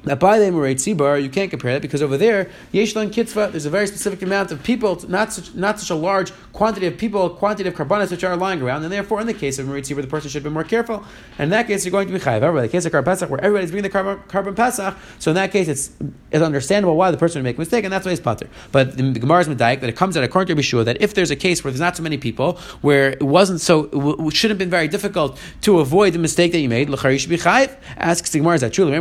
now, 0.06 0.16
by 0.16 0.38
the 0.38 0.46
Emurei 0.46 0.76
Tzibur, 0.76 1.22
you 1.22 1.30
can't 1.30 1.50
compare 1.50 1.74
that 1.74 1.82
because 1.82 2.02
over 2.02 2.18
there, 2.18 2.50
Yeshlan 2.74 3.12
Kitzvah, 3.14 3.52
there's 3.52 3.66
a 3.66 3.70
very 3.70 3.88
specific 3.88 4.22
amount 4.22 4.52
of 4.52 4.62
people, 4.62 5.02
not 5.08 5.32
such, 5.32 5.56
not 5.56 5.80
such 5.80 5.90
a 5.92 5.96
large 5.96 6.34
quantity 6.52 6.88
of 6.88 6.98
people, 6.98 7.30
quantity 7.30 7.70
of 7.70 7.76
carbonates 7.76 8.12
which 8.12 8.24
are 8.24 8.36
lying 8.36 8.62
around, 8.62 8.84
and 8.84 8.92
therefore, 8.92 9.22
in 9.22 9.28
the 9.28 9.34
case 9.34 9.60
of 9.60 9.66
Emurei 9.66 9.80
Tzibur, 9.80 10.02
the 10.02 10.08
person 10.08 10.30
should 10.30 10.44
be 10.44 10.50
more 10.50 10.66
careful. 10.66 11.06
And 11.38 11.46
in 11.46 11.50
that 11.52 11.68
case, 11.68 11.86
you're 11.86 11.92
going 11.92 12.08
to 12.08 12.14
be 12.14 12.20
chayiv. 12.20 12.42
However, 12.42 12.58
in 12.58 12.64
the 12.64 12.70
case 12.70 12.86
of 12.86 12.92
Korban 12.92 13.06
Pesach, 13.06 13.30
where 13.30 13.40
everybody's 13.40 13.72
bringing 13.72 13.90
the 13.90 13.98
korban, 13.98 14.28
korban 14.28 14.56
Pesach, 14.58 14.98
so 15.20 15.32
in 15.32 15.36
that 15.36 15.52
case, 15.52 15.70
it's, 15.70 15.92
it's 16.32 16.44
understandable 16.44 16.98
why 16.98 17.10
the 17.10 17.18
person 17.18 17.40
would 17.40 17.46
make 17.46 17.56
a 17.58 17.62
mistake, 17.62 17.86
and 17.86 17.94
that's 17.94 18.06
why 18.06 18.12
he's 18.12 18.20
pater. 18.20 18.50
But 18.74 18.98
the 18.98 19.14
Gemara's 19.14 19.48
Medaik, 19.48 19.80
that 19.80 19.90
it 19.90 19.96
comes 19.96 20.18
out 20.18 20.26
according 20.26 20.54
to 20.54 20.62
Yeshua, 20.62 20.84
that 20.84 21.02
if 21.02 21.14
there's 21.14 21.32
a 21.32 21.36
case 21.38 21.64
where 21.64 21.72
there's 21.72 21.80
not 21.80 21.96
so 21.96 22.04
many 22.04 22.18
people, 22.18 22.60
where 22.82 23.12
it 23.12 23.24
wasn't 23.24 23.62
so, 23.62 23.90
it 24.28 24.36
should 24.36 24.52
have 24.52 24.58
been 24.58 24.70
very 24.70 24.90
difficult 24.90 25.40
to 25.62 25.80
avoid 25.80 26.12
the 26.12 26.20
mistake 26.20 26.52
that 26.52 26.60
you 26.60 26.68
made, 26.68 26.90
you 26.90 27.18
should 27.18 27.30
be 27.30 27.38
chayiv. 27.38 27.74
Asks 27.96 28.32
the 28.32 28.40
Gemara, 28.40 28.56
is 28.56 28.62
that 28.62 28.74
true? 28.74 28.92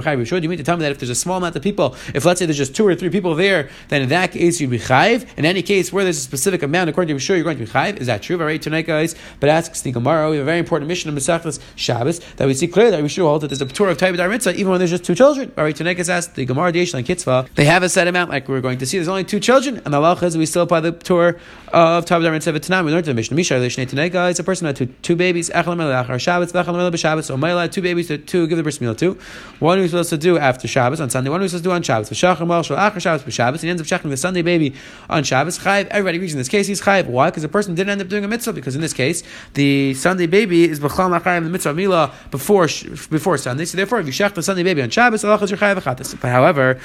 Remember, 0.00 0.24
do 0.24 0.36
you 0.36 0.48
mean 0.48 0.58
to 0.58 0.64
tell 0.64 0.76
me 0.76 0.82
that 0.82 0.92
if 0.92 0.98
there's 0.98 1.10
a 1.10 1.14
small 1.14 1.38
amount 1.38 1.56
of 1.56 1.62
people, 1.62 1.96
if 2.14 2.24
let's 2.24 2.38
say 2.38 2.46
there's 2.46 2.56
just 2.56 2.74
two 2.74 2.86
or 2.86 2.94
three 2.94 3.10
people 3.10 3.34
there, 3.34 3.68
then 3.88 4.02
in 4.02 4.08
that 4.10 4.32
case 4.32 4.60
you'd 4.60 4.70
be 4.70 4.78
chayiv. 4.78 5.26
In 5.36 5.44
any 5.44 5.62
case 5.62 5.92
where 5.92 6.04
there's 6.04 6.18
a 6.18 6.20
specific 6.20 6.62
amount, 6.62 6.90
according 6.90 7.16
to 7.16 7.22
Yeshua, 7.22 7.36
you're 7.36 7.44
going 7.44 7.58
to 7.58 7.64
be 7.64 7.70
chayiv. 7.70 7.96
Is 7.98 8.06
that 8.06 8.22
true? 8.22 8.38
All 8.38 8.46
right, 8.46 8.60
tonight, 8.60 8.86
guys. 8.86 9.14
But 9.40 9.50
asks 9.50 9.82
the 9.82 9.92
Gemara, 9.92 10.30
we 10.30 10.36
have 10.36 10.44
a 10.44 10.46
very 10.46 10.58
important 10.58 10.88
mission 10.88 11.10
in 11.10 11.16
Masechtas 11.16 11.60
Shabbos 11.76 12.20
that 12.36 12.46
we 12.46 12.54
see 12.54 12.68
clearly 12.68 12.90
that 12.92 13.02
Yeshua 13.02 13.22
holds 13.22 13.42
that 13.42 13.48
there's 13.48 13.62
a 13.62 13.66
tour 13.66 13.88
of 13.88 13.98
Taibid 13.98 14.28
Mitzvah 14.28 14.54
even 14.54 14.70
when 14.70 14.78
there's 14.78 14.90
just 14.90 15.04
two 15.04 15.14
children. 15.14 15.52
All 15.56 15.64
right, 15.64 15.74
tonight, 15.74 15.96
asked 16.08 16.34
the 16.34 16.44
Gemara 16.44 16.72
Diesh 16.72 16.94
and. 16.94 17.48
They 17.54 17.64
have 17.64 17.82
a 17.82 17.88
set 17.88 18.08
amount 18.08 18.30
like 18.30 18.48
we're 18.48 18.60
going 18.60 18.78
to 18.78 18.86
see. 18.86 18.98
There's 18.98 19.08
only 19.08 19.24
two 19.24 19.40
children, 19.40 19.80
and 19.84 19.92
the 19.92 20.00
Allah 20.00 20.18
is 20.22 20.36
we 20.36 20.46
still 20.46 20.62
apply 20.62 20.80
the 20.80 20.92
tour 20.92 21.38
of 21.72 22.04
Taibid 22.04 22.30
Mitzvah 22.30 22.60
tonight. 22.60 22.82
We 22.82 22.92
learned 22.92 23.06
the 23.06 23.14
mission. 23.14 23.36
Misha 23.36 23.68
tonight, 23.68 24.12
guys. 24.12 24.38
A 24.38 24.44
person 24.44 24.66
had 24.66 24.76
two, 24.76 24.86
two 25.02 25.16
babies. 25.16 25.50
Shabbos, 25.50 26.52
Shabbos. 27.00 27.26
So 27.26 27.36
Maila, 27.36 27.70
two 27.70 27.82
babies 27.82 28.08
to, 28.08 28.18
to 28.18 28.46
give 28.46 28.56
the 28.56 28.62
bris 28.62 28.80
meal 28.80 28.94
to. 28.96 29.18
One 29.58 29.78
who's 29.90 30.08
supposed 30.08 30.10
to 30.10 30.18
do 30.18 30.38
after 30.38 30.68
Shabbos 30.68 31.00
on 31.00 31.10
Sunday. 31.10 31.30
One 31.30 31.40
who's 31.40 31.50
supposed 31.50 31.64
to 31.64 31.70
do 31.70 31.74
on 31.74 31.82
Shabbos. 31.82 32.10
V'shachar 32.10 32.46
mal 32.46 32.62
shal 32.62 32.76
achar 32.76 33.00
Shabbos 33.00 33.22
b'Shabbos. 33.22 33.62
He 33.62 33.68
ends 33.68 33.80
up 33.80 33.88
shachting 33.88 34.10
the 34.10 34.16
Sunday 34.16 34.42
baby 34.42 34.74
on 35.08 35.24
Shabbos. 35.24 35.58
Chayiv. 35.58 35.86
Everybody 35.86 36.16
agrees 36.16 36.32
in 36.32 36.38
this 36.38 36.48
case 36.48 36.66
he's 36.66 36.80
chayiv. 36.80 37.06
Why? 37.06 37.30
Because 37.30 37.42
the 37.42 37.48
person 37.48 37.74
didn't 37.74 37.90
end 37.90 38.00
up 38.00 38.08
doing 38.08 38.24
a 38.24 38.28
mitzvah. 38.28 38.52
Because 38.52 38.74
in 38.74 38.80
this 38.80 38.92
case, 38.92 39.22
the 39.54 39.94
Sunday 39.94 40.26
baby 40.26 40.64
is 40.64 40.80
b'chal 40.80 41.18
machayim 41.18 41.44
the 41.44 41.50
mitzvah 41.50 41.74
mila 41.74 42.12
before 42.30 42.68
before 43.10 43.38
Sunday. 43.38 43.64
So 43.64 43.76
therefore, 43.76 44.00
if 44.00 44.06
you 44.06 44.12
shach 44.12 44.34
the 44.34 44.42
Sunday 44.42 44.62
baby 44.62 44.82
on 44.82 44.90
Shabbos, 44.90 45.24
Allah 45.24 45.42
is 45.42 45.50
your 45.50 45.58
chayiv 45.58 46.20
But 46.20 46.28
however, 46.28 46.80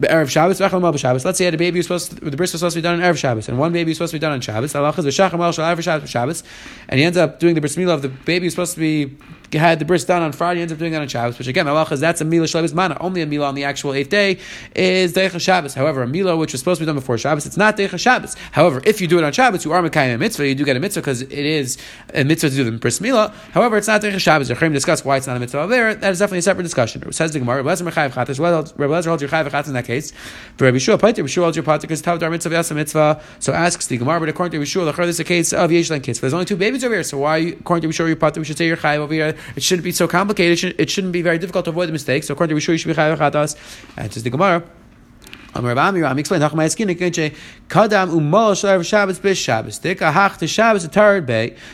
Erev 0.00 0.28
Shabbos, 0.28 0.58
Shabbos. 1.00 1.24
Let's 1.24 1.38
say 1.38 1.46
a 1.46 1.52
baby 1.52 1.78
who's 1.78 1.86
supposed 1.86 2.18
to, 2.18 2.30
the 2.30 2.36
bris 2.36 2.52
was 2.52 2.60
supposed 2.60 2.74
to 2.74 2.78
be 2.78 2.82
done 2.82 3.02
on 3.02 3.14
Erev 3.14 3.16
Shabbos, 3.16 3.48
and 3.48 3.58
one 3.58 3.72
baby 3.72 3.90
was 3.90 3.96
supposed 3.96 4.10
to 4.10 4.16
be 4.16 4.20
done 4.20 4.32
on 4.32 4.42
Shabbos. 4.42 4.74
Allah 4.74 4.92
is 4.98 5.14
Shabbos, 5.14 6.42
and 6.88 6.98
he 6.98 7.04
ends 7.04 7.16
up 7.16 7.38
doing 7.40 7.54
the 7.54 7.62
bris 7.62 7.76
milah 7.76 7.94
of 7.94 8.02
the 8.02 8.08
baby 8.08 8.44
who's 8.44 8.52
supposed 8.52 8.74
to 8.74 8.80
be 8.80 9.16
had 9.52 9.78
the 9.78 9.84
bris 9.84 10.04
done 10.04 10.22
on 10.22 10.32
Friday, 10.32 10.60
ends 10.60 10.72
up 10.72 10.78
doing 10.78 10.92
that 10.92 11.02
on 11.02 11.08
Shabbos, 11.08 11.38
which 11.38 11.46
again, 11.48 11.68
Allah 11.68 11.86
is 11.90 12.00
that's 12.00 12.20
a 12.20 12.24
milah 12.24 12.44
shalabis 12.44 12.74
mana. 12.74 12.96
Only 13.00 13.22
a 13.22 13.26
milah 13.26 13.48
on 13.48 13.54
the 13.54 13.64
actual 13.64 13.92
eighth 13.92 14.10
day 14.10 14.38
is 14.74 15.14
deicha 15.14 15.40
Shabbos. 15.40 15.74
However, 15.74 16.02
a 16.02 16.06
milah 16.06 16.38
which 16.38 16.52
was 16.52 16.60
supposed 16.60 16.78
to 16.78 16.84
be 16.84 16.86
done 16.86 16.96
before 16.96 17.18
Shabbos, 17.18 17.46
it's 17.46 17.56
not 17.56 17.76
deicha 17.76 17.98
Shabbos. 17.98 18.34
However, 18.52 18.80
if 18.84 19.00
you 19.00 19.06
do 19.06 19.18
it 19.18 19.24
on 19.24 19.32
Shabbos, 19.32 19.64
you 19.64 19.72
are 19.72 19.82
mekayim 19.82 20.14
a 20.14 20.18
mitzvah. 20.18 20.46
You 20.46 20.54
do 20.54 20.64
get 20.64 20.76
a 20.76 20.80
mitzvah 20.80 21.00
because 21.00 21.22
it 21.22 21.32
is 21.32 21.78
a 22.14 22.24
mitzvah 22.24 22.50
to 22.50 22.56
do 22.56 22.64
the 22.64 22.72
bris 22.72 22.98
milah. 23.00 23.32
However, 23.52 23.76
it's 23.76 23.86
not 23.86 24.02
deicha 24.02 24.18
Shabbos. 24.18 24.50
Rechim 24.50 24.72
discuss 24.72 25.04
why 25.04 25.16
it's 25.16 25.26
not 25.26 25.36
a 25.36 25.40
mitzvah 25.40 25.66
there. 25.68 25.94
That 25.94 26.12
is 26.12 26.18
definitely 26.18 26.38
a 26.38 26.42
separate 26.42 26.64
discussion. 26.64 27.02
It 27.06 27.14
says 27.14 27.32
the 27.32 27.38
Gemara, 27.38 27.62
Rabbi 27.62 27.80
Lezer 27.80 29.06
holds 29.06 29.22
your 29.22 29.30
chayav 29.30 29.66
in 29.66 29.74
that 29.74 29.84
case. 29.84 30.12
Rabbi 30.58 30.78
Shua, 30.78 30.98
Paiter, 30.98 31.18
Rabbi 31.18 31.28
Shua 31.28 31.44
holds 31.44 31.56
your 31.56 31.64
pater 31.64 31.82
because 31.82 32.02
Tavdar 32.02 32.30
mitzvah 32.30 32.54
yasa 32.54 32.74
mitzvah. 32.74 33.20
So 33.38 33.52
asks 33.52 33.86
the 33.86 33.96
Gemara, 33.96 34.20
but 34.20 34.28
according 34.28 34.52
to 34.52 34.58
Rabbi 34.58 34.66
Shua, 34.66 34.92
this 34.92 35.16
is 35.16 35.20
a 35.20 35.24
case 35.24 35.52
of 35.52 35.70
Yeshlan 35.70 36.02
kids. 36.02 36.20
There's 36.20 36.34
only 36.34 36.46
two 36.46 36.56
babies 36.56 36.84
over 36.84 36.94
here, 36.94 37.02
so 37.02 37.18
why, 37.18 37.38
according 37.38 37.82
to 37.82 37.88
Rabbi 37.88 37.94
Shua, 37.94 38.06
your 38.08 38.16
pater, 38.16 38.40
we 38.40 38.46
should 38.46 38.58
say 38.58 38.66
your 38.66 38.76
chayav 38.76 38.98
over 38.98 39.14
here? 39.14 39.35
It 39.54 39.62
shouldn't 39.62 39.84
be 39.84 39.92
so 39.92 40.08
complicated. 40.08 40.52
It, 40.52 40.58
should, 40.58 40.90
shouldn't 40.90 41.12
be 41.12 41.22
very 41.22 41.38
difficult 41.38 41.64
to 41.66 41.70
avoid 41.70 41.88
the 41.88 41.92
mistakes. 41.92 42.26
So 42.26 42.32
according 42.32 42.50
to 42.50 42.54
Rabbi 42.54 42.64
Shua, 42.64 42.74
you 42.74 42.78
should 42.78 42.88
be 42.88 42.94
chayav 42.94 43.18
chatas. 43.18 43.56
And 43.96 44.12
says 44.12 44.22
the 44.22 44.30
Gemara. 44.30 44.62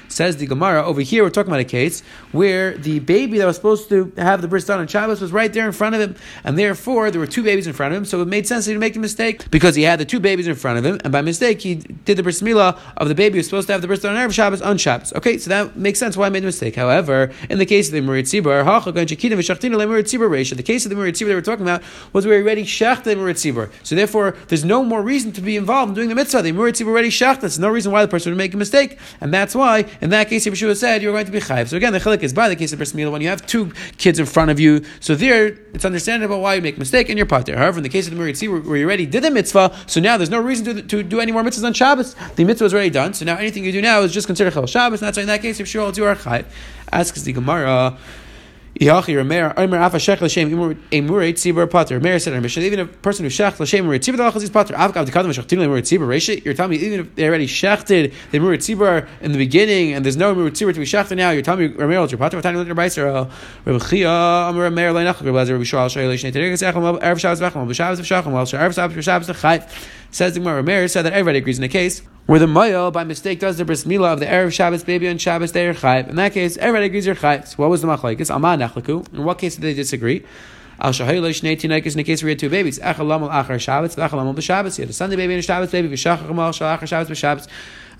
Says 0.08 0.36
the 0.36 0.46
Gemara. 0.46 0.84
Over 0.84 1.00
here 1.00 1.22
we're 1.22 1.30
talking 1.30 1.50
about 1.50 1.60
a 1.60 1.64
case 1.64 2.02
where 2.32 2.76
the 2.76 2.98
baby 3.00 3.38
that 3.38 3.46
was 3.46 3.56
supposed 3.56 3.88
to 3.88 4.12
have 4.16 4.42
the 4.42 4.48
bris 4.48 4.64
done 4.64 4.78
on 4.80 4.86
Shabbos 4.86 5.20
was 5.20 5.32
right 5.32 5.52
there 5.52 5.66
in 5.66 5.72
front 5.72 5.94
of 5.94 6.00
him, 6.00 6.16
and 6.44 6.58
therefore 6.58 7.10
there 7.10 7.20
were 7.20 7.26
two 7.26 7.42
babies 7.42 7.66
in 7.66 7.72
front 7.72 7.92
of 7.92 7.98
him. 7.98 8.04
So 8.04 8.22
it 8.22 8.28
made 8.28 8.46
sense 8.46 8.66
to 8.66 8.78
make 8.78 8.96
a 8.96 8.98
mistake 8.98 9.50
because 9.50 9.74
he 9.74 9.82
had 9.82 9.98
the 9.98 10.04
two 10.04 10.20
babies 10.20 10.46
in 10.46 10.54
front 10.54 10.78
of 10.78 10.84
him, 10.84 11.00
and 11.04 11.12
by 11.12 11.22
mistake 11.22 11.62
he 11.62 11.76
did 11.76 12.16
the 12.16 12.22
bris 12.22 12.40
milah 12.42 12.78
of 12.96 13.08
the 13.08 13.14
baby 13.14 13.34
who 13.34 13.38
was 13.38 13.46
supposed 13.46 13.66
to 13.66 13.72
have 13.72 13.82
the 13.82 13.88
bris 13.88 14.00
done 14.00 14.16
on 14.16 14.28
Erev 14.28 14.32
Shabbos 14.32 14.62
on 14.62 14.78
Shabbos. 14.78 15.12
Okay, 15.14 15.38
so 15.38 15.50
that 15.50 15.76
makes 15.76 15.98
sense 15.98 16.16
why 16.16 16.26
I 16.26 16.30
made 16.30 16.42
a 16.42 16.46
mistake. 16.46 16.76
However, 16.76 17.32
in 17.50 17.58
the 17.58 17.66
case 17.66 17.88
of 17.88 17.94
the 17.94 18.00
Murid 18.00 18.22
the 20.56 20.62
case 20.62 20.84
of 20.84 20.90
the 20.90 20.96
Murid 20.96 21.12
Tzibur 21.12 21.28
that 21.28 21.34
we're 21.34 21.40
talking 21.40 21.64
about 21.64 21.82
was 22.12 22.26
where 22.26 22.36
he 22.36 22.42
already 22.42 22.64
shechted 22.64 23.04
the 23.04 23.14
Murid. 23.14 23.71
So 23.82 23.94
therefore, 23.94 24.36
there's 24.48 24.64
no 24.64 24.84
more 24.84 25.02
reason 25.02 25.32
to 25.32 25.40
be 25.40 25.56
involved 25.56 25.90
in 25.90 25.94
doing 25.94 26.08
the 26.08 26.14
mitzvah. 26.14 26.42
The 26.42 26.52
Muritzi 26.52 26.86
already 26.86 27.08
shach. 27.08 27.40
There's 27.40 27.58
no 27.58 27.68
reason 27.68 27.92
why 27.92 28.02
the 28.02 28.08
person 28.08 28.32
would 28.32 28.38
make 28.38 28.54
a 28.54 28.56
mistake, 28.56 28.98
and 29.20 29.32
that's 29.32 29.54
why 29.54 29.86
in 30.00 30.10
that 30.10 30.28
case, 30.28 30.46
Yeshua 30.46 30.76
said 30.76 31.02
you're 31.02 31.12
going 31.12 31.26
to 31.26 31.32
be 31.32 31.40
chayiv. 31.40 31.68
So 31.68 31.76
again, 31.76 31.92
the 31.92 32.00
chilik 32.00 32.22
is 32.22 32.32
by 32.32 32.48
the 32.48 32.56
case 32.56 32.72
of 32.72 32.78
bris 32.78 32.94
when 32.94 33.20
you 33.20 33.28
have 33.28 33.46
two 33.46 33.72
kids 33.98 34.18
in 34.18 34.26
front 34.26 34.50
of 34.50 34.60
you. 34.60 34.84
So 35.00 35.14
there, 35.14 35.46
it's 35.74 35.84
understandable 35.84 36.40
why 36.40 36.54
you 36.54 36.62
make 36.62 36.76
a 36.76 36.78
mistake 36.78 37.08
and 37.08 37.18
you're 37.18 37.26
there. 37.26 37.56
However, 37.56 37.78
in 37.78 37.82
the 37.82 37.88
case 37.88 38.06
of 38.06 38.14
the 38.16 38.22
Muritzi, 38.22 38.48
where 38.64 38.76
you 38.76 38.84
already 38.86 39.06
did 39.06 39.24
the 39.24 39.30
mitzvah, 39.30 39.74
so 39.86 40.00
now 40.00 40.16
there's 40.16 40.30
no 40.30 40.40
reason 40.40 40.64
to, 40.66 40.82
to 40.82 41.02
do 41.02 41.20
any 41.20 41.32
more 41.32 41.42
mitzvahs 41.42 41.64
on 41.64 41.72
Shabbos. 41.72 42.14
The 42.36 42.44
mitzvah 42.44 42.66
is 42.66 42.74
already 42.74 42.90
done. 42.90 43.14
So 43.14 43.24
now 43.24 43.36
anything 43.36 43.64
you 43.64 43.72
do 43.72 43.82
now 43.82 44.00
is 44.02 44.12
just 44.12 44.26
considered 44.26 44.52
chal 44.52 44.66
Shabbos. 44.66 45.00
And 45.00 45.06
that's 45.06 45.16
why 45.16 45.22
in 45.22 45.28
that 45.28 45.42
case, 45.42 45.60
Yeshua 45.60 45.96
you 45.96 46.04
are 46.04 46.14
chayiv. 46.14 46.44
Asks 46.92 47.22
the 47.22 47.32
Gemara. 47.32 47.96
Yachi 48.80 49.12
said 52.20 52.64
even 52.64 52.80
a 52.80 52.86
person 52.86 53.24
who 53.24 53.30
Shech 53.30 53.60
L'Shem 53.60 53.84
Emurei 53.84 53.98
Tzibur 53.98 54.32
the 54.32 54.38
is 54.38 54.50
Pater. 54.50 54.74
Avkav 54.74 55.06
Dekadam 55.06 55.28
Shechtin 55.28 55.58
Emurei 55.58 55.82
Tzibur 55.82 56.06
Reishit. 56.06 56.42
You're 56.44 56.54
telling 56.54 56.70
me 56.70 56.78
even 56.78 57.00
if 57.00 57.14
they 57.14 57.28
already 57.28 57.46
shechted 57.46 58.14
the 58.30 58.38
Emurei 58.38 58.56
Tzibur 58.56 59.06
in 59.20 59.32
the 59.32 59.38
beginning 59.38 59.92
and 59.92 60.04
there's 60.04 60.16
no 60.16 60.34
Emurei 60.34 60.50
Tzibur 60.50 60.72
to 60.72 60.80
be 60.80 60.86
shechted 60.86 61.18
now, 61.18 61.30
you're 61.30 61.42
telling 61.42 61.70
me 61.70 61.76
Rameir 61.76 62.10
your 62.10 62.18
Pater. 62.18 62.40
Tani 62.40 62.56
Litter 62.56 62.74
Beiser 62.74 63.30
Rabbi 63.66 63.78
Chia 63.84 64.08
Omer 64.08 64.70
Rameir 64.70 64.94
Leinach 64.94 65.20
Rabbi 65.20 65.28
Lezer 65.28 65.52
Rabbi 65.52 65.64
Shual 65.64 65.90
Shay 65.90 66.08
L'Shnei 66.08 66.32
Terek 66.32 66.52
Zecham 66.54 66.98
Erev 67.00 67.18
Shabbos 67.20 67.40
Vecham 67.40 67.68
B'Shabbos 67.68 68.00
V'Shacham 68.00 68.32
Well 68.32 68.46
Erev 68.46 68.74
Shabbos 68.74 68.96
B'Shabbos 68.96 69.28
L'Chayv. 69.28 69.68
Says 70.10 70.34
the 70.34 70.40
Gemara 70.40 70.62
Rameir 70.62 70.90
said 70.90 71.02
that 71.02 71.12
everybody 71.12 71.38
agrees 71.38 71.58
in 71.58 71.62
the 71.62 71.68
case 71.68 72.02
where 72.26 72.38
the 72.38 72.46
Mayel 72.46 72.92
by 72.92 73.02
mistake 73.02 73.40
does 73.40 73.58
the 73.58 73.64
bris 73.64 73.84
milah 73.84 74.12
of 74.12 74.20
the 74.20 74.26
Erev 74.26 74.52
Shabbos 74.52 74.84
baby 74.84 75.08
on 75.08 75.18
Shabbos, 75.18 75.50
are 75.56 75.74
chayv. 75.74 76.08
In 76.08 76.16
that 76.16 76.32
case, 76.32 76.56
everybody 76.56 76.86
agrees 76.86 77.04
you're 77.04 77.16
chayv. 77.16 77.48
So 77.48 77.56
what 77.56 77.70
was 77.70 77.82
the 77.82 77.88
machlekes? 77.88 78.32
Amah 78.32 78.56
nechlaku. 78.56 79.12
In 79.12 79.24
what 79.24 79.38
case 79.38 79.56
did 79.56 79.62
they 79.62 79.74
disagree? 79.74 80.24
Al 80.78 80.92
shahayla 80.92 81.30
shnei 81.30 81.60
tinaikas 81.60 81.92
in 81.92 81.98
the 81.98 82.04
case 82.04 82.22
where 82.22 82.28
we 82.28 82.32
had 82.32 82.38
two 82.38 82.48
babies. 82.48 82.78
Echalamal 82.78 83.30
achar 83.30 83.58
Shabbos, 83.58 83.96
v'echalamal 83.96 84.36
b'Shabbos. 84.36 84.78
You 84.78 84.82
had 84.82 84.90
a 84.90 84.92
Sunday 84.92 85.16
baby 85.16 85.34
and 85.34 85.40
a 85.40 85.42
Shabbos 85.42 85.72
baby. 85.72 85.88
V'shachar 85.88 86.32
mal 86.32 86.52
shal 86.52 86.78
achar 86.78 86.86
Shabbos 86.86 87.08
b'Shabbos. 87.08 87.48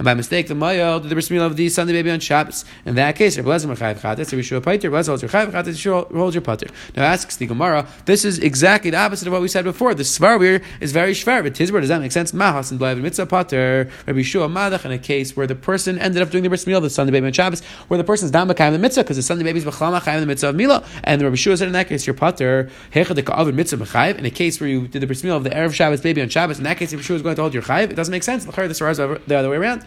And 0.02 0.04
by 0.04 0.14
mistake 0.14 0.49
the 0.49 0.54
Maya 0.56 0.99
did 0.99 1.11
the 1.11 1.14
bris 1.14 1.28
milah 1.28 1.47
of 1.47 1.54
the 1.54 1.68
Sunday 1.68 1.92
baby 1.92 2.11
on 2.11 2.18
Shabbos. 2.18 2.64
In 2.85 2.97
that 2.97 3.14
case, 3.14 3.38
Rabbi 3.38 3.49
Lezer 3.49 3.73
Mechayev 3.73 4.00
Chatas, 4.00 4.32
Rabbi 4.32 4.42
Shua 4.42 4.61
Paiter, 4.61 4.90
Rabbi 4.90 5.06
holds 5.06 5.23
your 5.23 5.28
Chayev 5.28 5.52
Chatas, 5.52 6.12
holds 6.12 6.35
your 6.35 6.42
Pater. 6.42 6.66
Now 6.97 7.04
asks 7.04 7.37
the 7.37 7.47
Gemara, 7.47 7.87
this 8.04 8.25
is 8.25 8.40
exactly 8.40 8.90
the 8.90 8.97
opposite 8.97 9.28
of 9.28 9.32
what 9.32 9.42
we 9.42 9.47
said 9.47 9.62
before. 9.62 9.94
The 9.94 10.02
Svarvir 10.02 10.64
is 10.80 10.90
very 10.90 11.12
shver, 11.12 11.44
but 11.44 11.52
Tizber, 11.52 11.78
does 11.78 11.88
that 11.88 12.00
make 12.00 12.11
sense? 12.11 12.32
Mahas 12.32 12.73
and 12.73 12.80
Blav 12.80 13.00
Mitzvah 13.00 13.26
Pater, 13.26 13.88
Rabbi 14.09 14.23
Shua 14.23 14.49
Madach, 14.49 14.85
in 14.85 14.90
a 14.90 14.99
case 14.99 15.37
where 15.37 15.47
the 15.47 15.54
person 15.54 16.00
ended 16.00 16.21
up 16.21 16.30
doing 16.30 16.42
the 16.42 16.49
bris 16.49 16.64
milah 16.64 16.78
of 16.78 16.82
the 16.82 16.90
Sunday 16.90 17.12
baby 17.12 17.26
on 17.26 17.32
Shabbos, 17.32 17.62
where 17.87 17.99
the 17.99 18.02
person 18.02 18.25
is 18.25 18.32
down 18.32 18.49
the 18.49 18.78
mitzvah 18.80 19.04
because 19.04 19.16
the 19.16 19.23
Sunday 19.23 19.44
baby 19.44 19.61
is 19.61 19.64
B'chlama 19.64 20.02
the 20.18 20.26
mitzvah 20.26 20.49
of 20.49 20.56
Milah, 20.56 20.85
and 21.04 21.21
the 21.21 21.26
Rabbi 21.26 21.37
Shua 21.37 21.56
said 21.56 21.68
in 21.68 21.75
that 21.75 21.87
case, 21.87 22.09
your 22.09 22.14
Pater, 22.14 22.68
Hecha 22.92 23.14
de 23.14 23.23
Ka'avid 23.23 23.54
mitzvah 23.54 23.85
Mechayev, 23.85 24.18
in 24.18 24.26
a 24.26 24.30
case 24.30 24.61
where 24.61 24.68
you 24.68 24.88
did 24.88 25.00
the 25.00 25.06
bris 25.06 25.23
milah 25.23 25.37
of 25.37 25.44
the 25.44 25.50
Erev 25.50 25.73
Shabbos 25.73 26.00
baby 26.00 26.21
on 26.23 26.28
Shabbos, 26.28 26.59
in 26.59 26.64
that 26.64 26.76
case, 26.76 26.92
Rabbi 26.92 27.04
Shua 27.04 27.14
is 27.14 27.23
going 27.23 27.37
to 27.37 27.42
hold 27.42 27.54
your 27.54 27.62
Chayev, 27.62 27.90
it 27.90 27.94
doesn't 27.94 28.11
make 28.11 28.25
sense. 28.25 28.44
The 28.44 29.37
other 29.38 29.49
way 29.49 29.56
around. 29.56 29.85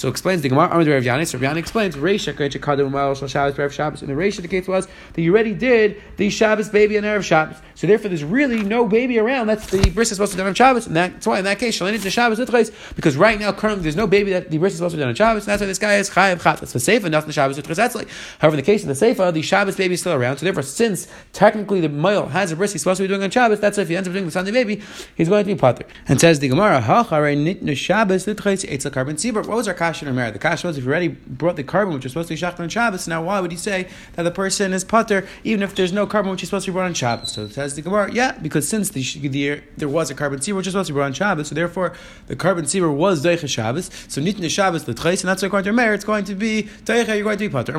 So 0.00 0.08
explains 0.08 0.40
the 0.40 0.48
Gemara, 0.48 0.68
Amr 0.68 0.90
Rav 0.90 1.02
Yanis. 1.02 1.34
Rav 1.34 1.42
Yanis 1.42 1.58
explains, 1.58 1.94
Reisha 1.94 2.32
Kadam 2.32 3.28
Shabbos 3.28 3.54
Erev 3.54 3.70
Shabbos. 3.70 4.00
And 4.00 4.08
the 4.08 4.14
Reisha, 4.14 4.40
the 4.40 4.48
case 4.48 4.66
was 4.66 4.88
that 5.12 5.20
you 5.20 5.30
already 5.30 5.52
did 5.52 6.00
the 6.16 6.30
Shabbos 6.30 6.70
baby 6.70 6.96
and 6.96 7.04
Erev 7.04 7.22
Shabbos. 7.22 7.58
So 7.74 7.86
therefore, 7.86 8.08
there's 8.08 8.24
really 8.24 8.62
no 8.62 8.86
baby 8.86 9.18
around. 9.18 9.48
That's 9.48 9.66
the 9.70 9.90
bris 9.90 10.10
is 10.10 10.16
supposed 10.16 10.32
to 10.32 10.36
be 10.36 10.40
done 10.40 10.48
on 10.48 10.54
Shabbos. 10.54 10.86
And 10.86 10.96
that's 10.96 11.26
why 11.26 11.38
in 11.38 11.44
that 11.44 11.58
case, 11.58 11.78
Shalini 11.78 12.00
to 12.00 12.10
Shabbos 12.10 12.38
Utreis, 12.38 12.72
because 12.96 13.18
right 13.18 13.38
now 13.38 13.52
currently 13.52 13.82
there's 13.82 13.94
no 13.94 14.06
baby 14.06 14.30
that 14.30 14.50
the 14.50 14.56
bris 14.56 14.72
is 14.72 14.78
supposed 14.78 14.92
to 14.92 14.96
be 14.96 15.00
done 15.00 15.10
on 15.10 15.14
Shabbos. 15.14 15.42
And 15.42 15.52
that's 15.52 15.60
why 15.60 15.66
this 15.66 15.78
guy 15.78 15.96
is 15.96 16.08
Chayav 16.08 16.42
Chat. 16.42 16.60
That's 16.60 16.72
the 16.72 16.78
Seifa, 16.78 17.10
not 17.10 17.26
the 17.26 17.32
Shabbos 17.34 17.58
Utreis. 17.58 17.76
That's 17.76 17.94
like, 17.94 18.08
however, 18.38 18.54
in 18.54 18.62
the 18.62 18.66
case 18.66 18.82
of 18.82 18.88
the 18.88 19.06
Seifa, 19.06 19.34
the 19.34 19.42
Shabbos 19.42 19.76
baby 19.76 19.94
is 19.94 20.00
still 20.00 20.14
around. 20.14 20.38
So 20.38 20.44
therefore, 20.44 20.62
since 20.62 21.08
technically 21.34 21.82
the 21.82 21.90
male 21.90 22.26
has 22.28 22.52
a 22.52 22.56
bris 22.56 22.72
he's 22.72 22.80
supposed 22.80 22.98
to 22.98 23.04
be 23.04 23.08
doing 23.08 23.22
on 23.22 23.30
Shabbos, 23.30 23.60
that's 23.60 23.76
why 23.76 23.82
if 23.82 23.90
he 23.90 23.96
ends 23.96 24.08
up 24.08 24.14
doing 24.14 24.24
the 24.24 24.30
Sunday 24.30 24.52
baby, 24.52 24.80
he's 25.14 25.28
going 25.28 25.44
to 25.44 25.54
be 25.54 25.58
potter. 25.58 25.84
And 26.08 26.18
says 26.18 26.38
the 26.38 26.48
Gemara, 26.48 26.80
Shabbos 26.80 28.24
Utreis 28.24 28.64
a 28.64 28.90
korban 28.90 29.34
What 29.34 29.48
was 29.48 29.68
our 29.68 29.74
Kashan 29.90 30.08
or 30.08 30.30
The 30.30 30.38
Kashan 30.38 30.76
if 30.76 30.84
you 30.84 30.90
already 30.90 31.08
brought 31.08 31.56
the 31.56 31.64
korban 31.64 31.94
which 31.94 32.04
was 32.04 32.12
supposed 32.12 32.28
to 32.28 32.34
be 32.34 32.40
shachar 32.40 32.60
on 32.60 32.68
Shabbos, 32.68 33.08
now 33.08 33.22
why 33.22 33.40
would 33.40 33.50
he 33.50 33.56
say 33.56 33.88
that 34.14 34.22
the 34.22 34.30
person 34.30 34.72
is 34.72 34.84
putter 34.84 35.26
even 35.44 35.62
if 35.62 35.74
there's 35.74 35.92
no 35.92 36.06
korban 36.06 36.30
which 36.30 36.42
is 36.42 36.48
supposed 36.48 36.66
to 36.66 36.70
be 36.70 36.74
brought 36.74 36.86
on 36.86 36.94
Shabbos? 36.94 37.32
So 37.32 37.44
it 37.44 37.52
says 37.52 37.74
the 37.74 37.82
Gemara, 37.82 38.12
yeah, 38.12 38.38
because 38.38 38.68
since 38.68 38.90
the, 38.90 39.02
the, 39.02 39.62
there 39.76 39.88
was 39.88 40.10
a 40.10 40.14
korban 40.14 40.36
tzibur 40.36 40.56
which 40.56 40.66
is 40.66 40.72
supposed 40.72 40.88
to 40.88 40.92
be 40.92 40.96
brought 40.96 41.06
on 41.06 41.12
Shabbos, 41.12 41.48
so 41.48 41.54
therefore 41.54 41.94
the 42.26 42.36
korban 42.36 42.62
tzibur 42.62 42.94
was 42.94 43.24
deicha 43.24 43.48
Shabbos. 43.48 43.90
So 44.08 44.20
nitin 44.20 44.48
Shabbos 44.50 44.84
the 44.84 44.90
and 44.90 45.18
that's 45.18 45.42
according 45.42 45.64
to 45.64 45.72
Meir, 45.72 45.94
it's 45.94 46.04
going 46.04 46.24
to 46.24 46.34
be 46.34 46.68
deicha. 46.84 47.14
You're 47.14 47.24
going 47.24 47.38
to 47.38 47.48
be 47.48 47.52
putter. 47.52 47.72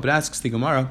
But 0.00 0.10
asks 0.10 0.40
the 0.40 0.48
Gemara 0.48 0.90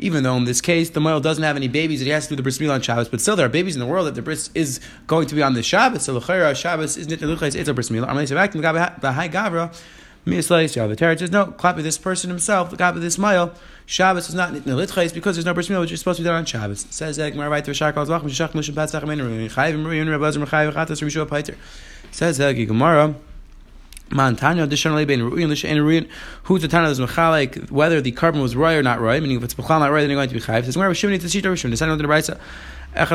even 0.00 0.24
though 0.24 0.36
in 0.36 0.44
this 0.44 0.60
case 0.60 0.90
the 0.90 1.00
male 1.00 1.20
doesn't 1.20 1.44
have 1.44 1.56
any 1.56 1.68
babies 1.68 2.00
that 2.00 2.06
he 2.06 2.10
has 2.10 2.24
to 2.24 2.30
do 2.30 2.36
the 2.36 2.42
bris 2.42 2.58
milah 2.58 2.74
on 2.74 2.80
Shabbos, 2.80 3.08
but 3.08 3.20
still 3.20 3.36
there 3.36 3.46
are 3.46 3.50
babies 3.50 3.76
in 3.76 3.80
the 3.80 3.86
world 3.86 4.06
that 4.06 4.14
the 4.14 4.22
bris 4.22 4.50
is 4.54 4.80
going 5.06 5.26
to 5.28 5.34
be 5.34 5.42
on 5.42 5.54
the 5.54 5.62
Shabbos. 5.62 6.02
So 6.02 6.18
the 6.18 6.54
Shabbos 6.54 6.96
is 6.96 7.06
nit 7.08 7.22
it's 7.22 7.68
a 7.68 7.74
bris 7.74 7.90
milah. 7.90 8.08
Gavra. 9.30 9.72
The 10.24 10.96
Torah 10.96 11.18
says, 11.18 11.30
no, 11.30 11.46
clap 11.46 11.76
this 11.76 11.96
person 11.96 12.28
himself, 12.28 12.70
the 12.70 12.76
clap 12.76 12.94
this 12.96 13.16
mile. 13.16 13.54
Shabbos 13.86 14.28
is 14.28 14.34
not 14.34 14.52
nitnelitchais 14.52 15.14
because 15.14 15.36
there's 15.36 15.46
no 15.46 15.54
bris 15.54 15.68
milah 15.68 15.80
which 15.80 15.92
is 15.92 16.00
supposed 16.00 16.18
to 16.18 16.22
be 16.22 16.26
done 16.26 16.36
on 16.36 16.44
Shabbos. 16.44 16.86
Says 16.90 17.16
Gemara 17.16 17.48
right 17.48 17.64
to 17.64 17.70
Shach 17.72 17.92
Kalzach 17.92 18.22
Mishach 18.22 18.52
Mishach 18.52 18.74
Batzach 18.74 19.06
Men 19.06 19.18
Chayiv 19.18 19.82
Maria 19.82 20.04
Lezer 20.04 20.44
Mechayiv 20.44 20.72
Chatas 20.72 21.02
Rishua 21.02 21.26
Paiter. 21.26 21.56
Says 22.10 22.38
Gemara. 22.38 23.14
Mantanya 24.10 24.64
additionally 24.64 25.04
bein 25.04 25.22
ruin 25.22 25.48
l'shein 25.48 25.80
ruin. 25.80 26.08
Who's 26.44 26.62
the 26.62 26.68
tana 26.68 26.92
that's 26.92 27.00
mechalek 27.00 27.70
whether 27.70 28.00
the 28.00 28.12
korban 28.12 28.42
was 28.42 28.56
right 28.56 28.74
or 28.74 28.82
not 28.82 29.00
right? 29.00 29.22
Meaning 29.22 29.38
if 29.38 29.44
it's 29.44 29.54
mechal 29.54 29.80
not 29.80 29.92
right, 29.92 30.00
then 30.00 30.10
you're 30.10 30.18
going 30.18 30.28
to 30.28 30.34
be 30.34 30.40
chayiv. 30.40 30.64
Says 30.64 30.76
where 30.76 30.92
Shimon 30.92 31.18
to 31.20 31.26
shita 31.26 31.42
Rishon. 31.42 31.70
The 31.70 31.76
son 31.76 31.90
of 31.90 31.98
the 31.98 32.04
brayso. 32.04 32.38
That 32.92 33.08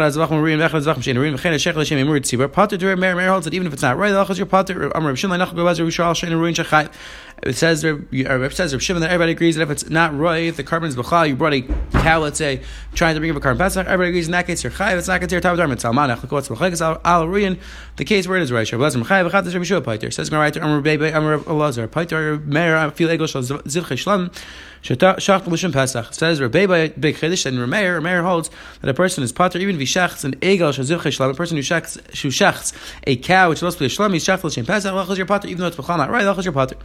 even 3.53 3.67
if 3.67 3.73
it's 3.73 3.81
not 3.81 3.97
right, 3.97 4.11
the 4.11 4.23
lachas 4.23 4.37
your 4.37 4.45
potter. 4.45 4.89
Amar 4.91 5.15
it 7.43 7.55
says 7.55 7.83
it 7.83 8.27
uh, 8.27 8.49
says 8.49 8.73
Rav 8.73 8.81
Shimon 8.81 9.01
that 9.01 9.11
everybody 9.11 9.33
agrees 9.33 9.55
that 9.55 9.63
if 9.63 9.69
it's 9.69 9.89
not 9.89 10.17
right, 10.17 10.55
the 10.55 10.63
korban 10.63 10.87
is 10.87 10.95
b'chal, 10.95 11.27
you 11.27 11.35
brought 11.35 11.53
a 11.53 11.61
cow, 11.91 12.19
let's 12.19 12.37
say, 12.37 12.61
trying 12.93 13.13
to 13.13 13.19
bring 13.19 13.29
up 13.29 13.37
a 13.37 13.41
korban 13.41 13.57
pesach, 13.57 13.85
everybody 13.85 14.09
agrees 14.09 14.27
in 14.27 14.31
that 14.31 14.47
case 14.47 14.63
you're 14.63 14.71
chayiv. 14.71 14.97
It's 14.97 15.07
not 15.07 15.19
considered 15.19 15.43
tav 15.43 15.57
darmin 15.57 15.75
salmanach. 15.75 16.21
Look 16.21 16.31
what's 16.31 16.47
b'chal. 16.47 17.01
Al 17.03 17.27
ruin. 17.27 17.59
The 17.97 18.05
case 18.05 18.27
where 18.27 18.37
it 18.37 18.43
is 18.43 18.51
right. 18.51 18.69
Rav 18.71 18.81
Lazar 18.81 18.99
chayiv 18.99 19.29
v'chatas 19.29 19.53
Rav 19.53 19.63
Yeshua 19.63 19.83
paiter. 19.83 20.11
Says 20.11 20.31
right 20.31 20.55
Amar 20.55 20.81
Bebe 20.81 21.09
Amar 21.09 21.39
Elazar 21.39 21.87
paiter 21.87 22.43
Meir 22.45 22.89
feel 22.91 23.09
egel 23.09 23.27
shal 23.27 23.43
zivchei 23.43 23.97
shlam. 23.97 24.33
Shacht 24.85 25.47
l'shem 25.47 25.71
Pesach 25.71 26.13
says 26.13 26.39
by 26.39 26.47
Big 26.89 27.15
Chiddush 27.15 27.47
and 27.47 27.57
Rameir. 27.57 27.99
Rameir 27.99 28.23
holds 28.23 28.51
that 28.81 28.89
a 28.89 28.93
person 28.93 29.23
is 29.23 29.31
pater 29.31 29.57
even 29.57 29.77
shachts 29.77 30.23
an 30.23 30.35
egel 30.35 30.69
shazivchei 30.69 31.07
shlam. 31.07 31.31
A 31.31 31.33
person 31.33 31.57
who 31.57 31.63
shachts 31.63 31.95
who 32.21 32.27
shachts 32.27 32.71
a 33.07 33.15
cow 33.15 33.49
which 33.49 33.55
is 33.55 33.59
supposed 33.61 33.79
to 33.79 33.85
shlam, 33.85 34.13
he's 34.13 34.23
shacht 34.23 34.43
l'shem 34.43 34.63
Pesach. 34.63 34.93
Lachos 34.93 35.17
your 35.17 35.25
pater 35.25 35.47
even 35.47 35.61
though 35.61 35.67
it's 35.67 35.75
b'chal 35.75 35.97
not 35.97 36.11
right. 36.11 36.23
Lachos 36.23 36.43
your 36.43 36.53
pater. 36.53 36.75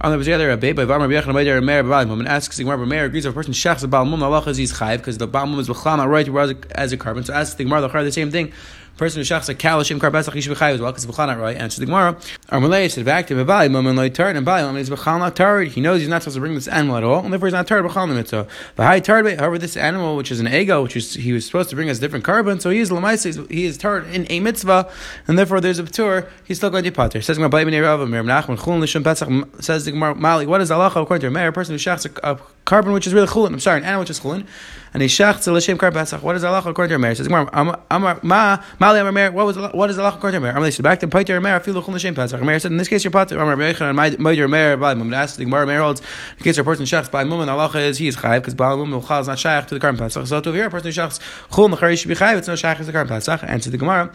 On 0.00 0.18
the 0.18 0.34
other 0.34 0.48
Rabbi 0.48 0.72
by 0.72 0.84
Vamar 0.84 1.08
B'yachan 1.08 1.26
Rabbi 1.28 1.44
Rameir 1.44 1.84
B'alim 1.84 2.08
Mum 2.08 2.18
and 2.18 2.28
asks 2.28 2.56
the 2.56 2.64
Gemara 2.64 2.84
Rameir 2.84 3.06
agrees 3.06 3.24
if 3.24 3.30
a 3.30 3.34
person 3.34 3.52
shachts 3.52 3.84
a 3.84 3.86
Baal 3.86 4.04
Mum 4.04 4.18
halachas 4.18 4.58
he's 4.58 4.72
chayiv 4.72 4.96
because 4.96 5.18
the 5.18 5.28
Baal 5.28 5.46
Mum 5.46 5.60
is 5.60 5.68
b'chal 5.68 5.96
not 5.96 6.08
right 6.08 6.28
as 6.72 6.92
a 6.92 6.96
korban. 6.96 7.24
So 7.24 7.34
asks 7.34 7.54
the 7.54 7.62
Gemara 7.62 7.82
the 7.82 8.10
same 8.10 8.32
thing 8.32 8.52
person 8.96 9.20
who 9.20 9.24
shachs 9.24 9.48
a 9.48 9.54
cow 9.54 9.78
l'shem 9.78 9.98
kar 9.98 10.10
pesach 10.10 10.34
yishu 10.34 10.54
b'chayiv 10.54 10.74
as 10.74 10.80
well 10.80 10.92
because 10.92 11.06
b'chal 11.06 11.26
not 11.26 11.38
right. 11.38 11.56
Answers 11.56 11.78
the 11.78 11.86
Gemara. 11.86 12.16
Our 12.50 12.60
Malay 12.60 12.88
said 12.88 13.04
back 13.04 13.26
to 13.28 13.34
B'alim 13.34 13.72
Mum 13.72 13.86
and 13.86 13.96
Loy 13.96 14.08
Tard 14.08 14.36
and 14.36 14.46
B'alim 14.46 14.76
is 14.76 14.90
b'chal 14.90 15.18
not 15.18 15.36
tard. 15.36 15.68
He 15.68 15.80
knows 15.80 16.00
he's 16.00 16.08
not 16.08 16.22
supposed 16.22 16.36
to 16.36 16.40
bring 16.40 16.54
this 16.54 16.68
animal 16.68 16.96
at 16.96 17.04
all 17.04 17.24
and 17.24 17.32
therefore 17.32 17.48
he's 17.48 17.54
not 17.54 17.66
tard 17.66 17.84
b'chal 17.84 18.14
mitzvah. 18.14 18.46
High 18.76 19.00
tard, 19.00 19.26
however, 19.38 19.58
this 19.58 19.76
animal 19.76 20.16
which 20.16 20.30
is 20.30 20.40
an 20.40 20.48
ego, 20.48 20.82
which 20.82 20.96
is 20.96 21.14
he 21.14 21.32
was 21.32 21.46
supposed 21.46 21.70
to 21.70 21.76
bring 21.76 21.90
us 21.90 21.98
different 21.98 22.24
korban, 22.24 22.60
so 22.60 22.70
he 22.70 22.78
is 22.78 22.90
lamaisa, 22.90 23.50
he 23.50 23.64
is 23.64 23.76
tard 23.76 24.06
in 24.08 24.26
a 24.30 24.40
mitzvah, 24.40 24.90
and 25.26 25.38
therefore 25.38 25.60
there's 25.60 25.78
a 25.78 25.84
tour. 25.84 26.28
He's 26.44 26.58
still 26.58 26.70
going 26.70 26.84
to 26.84 26.92
pater. 26.92 27.20
Says 27.22 27.36
Gemara 27.36 27.50
B'alim 27.50 27.82
Rav 27.82 28.08
Mir 28.08 28.22
Nachman 28.22 28.58
Chulin 28.58 29.04
pesach 29.04 29.28
says 29.62 29.84
the 29.84 29.92
Gemara 29.92 30.14
Mali. 30.14 30.46
What 30.46 30.60
is 30.60 30.70
Allah 30.70 30.86
according 30.86 31.20
to 31.20 31.26
a 31.26 31.30
mayor? 31.30 31.48
A 31.48 31.52
person 31.52 31.74
who 31.74 31.78
shachs 31.78 32.04
a, 32.04 32.10
a 32.22 32.38
korban 32.66 32.92
which 32.92 33.06
is 33.06 33.14
really 33.14 33.26
chulin. 33.26 33.52
I'm 33.52 33.60
sorry, 33.60 33.78
an 33.78 33.84
animal 33.84 34.00
which 34.00 34.10
is 34.10 34.20
chulin, 34.20 34.46
and 34.94 35.02
he 35.02 35.08
shachs 35.08 35.46
l'shem 35.48 35.76
kar 35.76 35.90
pesach. 35.90 36.22
What 36.22 36.36
is 36.36 36.44
Allah 36.44 36.58
according 36.58 36.90
to 36.90 36.94
a 36.94 36.98
mayor? 36.98 37.16
Says 37.16 37.26
Gemara 37.26 37.50
Amar 37.90 38.20
Ma 38.22 38.62
Mali 38.78 39.00
Amar 39.00 39.10
Mayor. 39.10 39.32
What 39.32 39.44
was 39.44 39.58
what 39.58 39.90
is 39.90 39.98
Allah 39.98 40.14
according 40.16 40.40
to 40.40 40.48
a 40.48 40.52
mayor? 40.52 40.56
Amar 40.56 40.70
back 40.82 41.00
to 41.00 41.08
pater 41.08 41.40
mayor. 41.40 41.58
Feel 41.58 41.82
chulin 41.82 41.94
l'shem 41.96 42.14
pesach. 42.14 42.40
Mayor 42.40 42.60
said 42.60 42.70
in 42.70 42.78
this 42.78 42.86
case 42.86 43.02
you're 43.02 43.10
pater. 43.10 43.36
Amar 43.38 43.56
Mechan 43.56 43.90
and 43.90 43.98
Meider 44.20 44.48
mayor 44.48 44.76
by 44.76 44.94
Mum. 44.94 45.12
Ask 45.12 45.36
the 45.36 45.44
Gemara 45.44 45.66
mayor 45.66 45.80
holds 45.80 46.00
in 46.38 46.44
case 46.44 46.56
a 46.58 46.64
person 46.64 46.86
shachs 46.86 47.08
by 47.08 47.24
Mum 47.24 47.40
and 47.40 47.50
Allah 47.50 47.70
is 47.74 47.98
he 47.98 48.06
is 48.06 48.16
chayiv 48.16 48.36
because 48.38 48.54
by 48.54 48.72
Mum 48.74 49.02
chal 49.02 49.20
is 49.20 49.26
not 49.26 49.38
shaykh 49.38 49.66
to 49.66 49.74
the 49.74 49.80
korban 49.84 49.98
pesach. 49.98 50.28
So 50.28 50.40
to 50.40 50.52
here 50.52 50.66
a 50.66 50.70
person 50.70 50.86
who 50.86 50.92
shachs 50.92 51.18
chulin 51.50 51.72
l'chari 51.72 51.98
should 51.98 52.08
be 52.08 52.14
chayiv. 52.14 52.38
It's 52.38 52.48
no 52.48 52.54
shaykh 52.54 52.78
to 52.78 52.84
the 52.84 52.92
korban 52.92 53.08
pesach. 53.08 53.42
Answer 53.42 53.70
the 53.70 53.78
Gemara. 53.78 54.12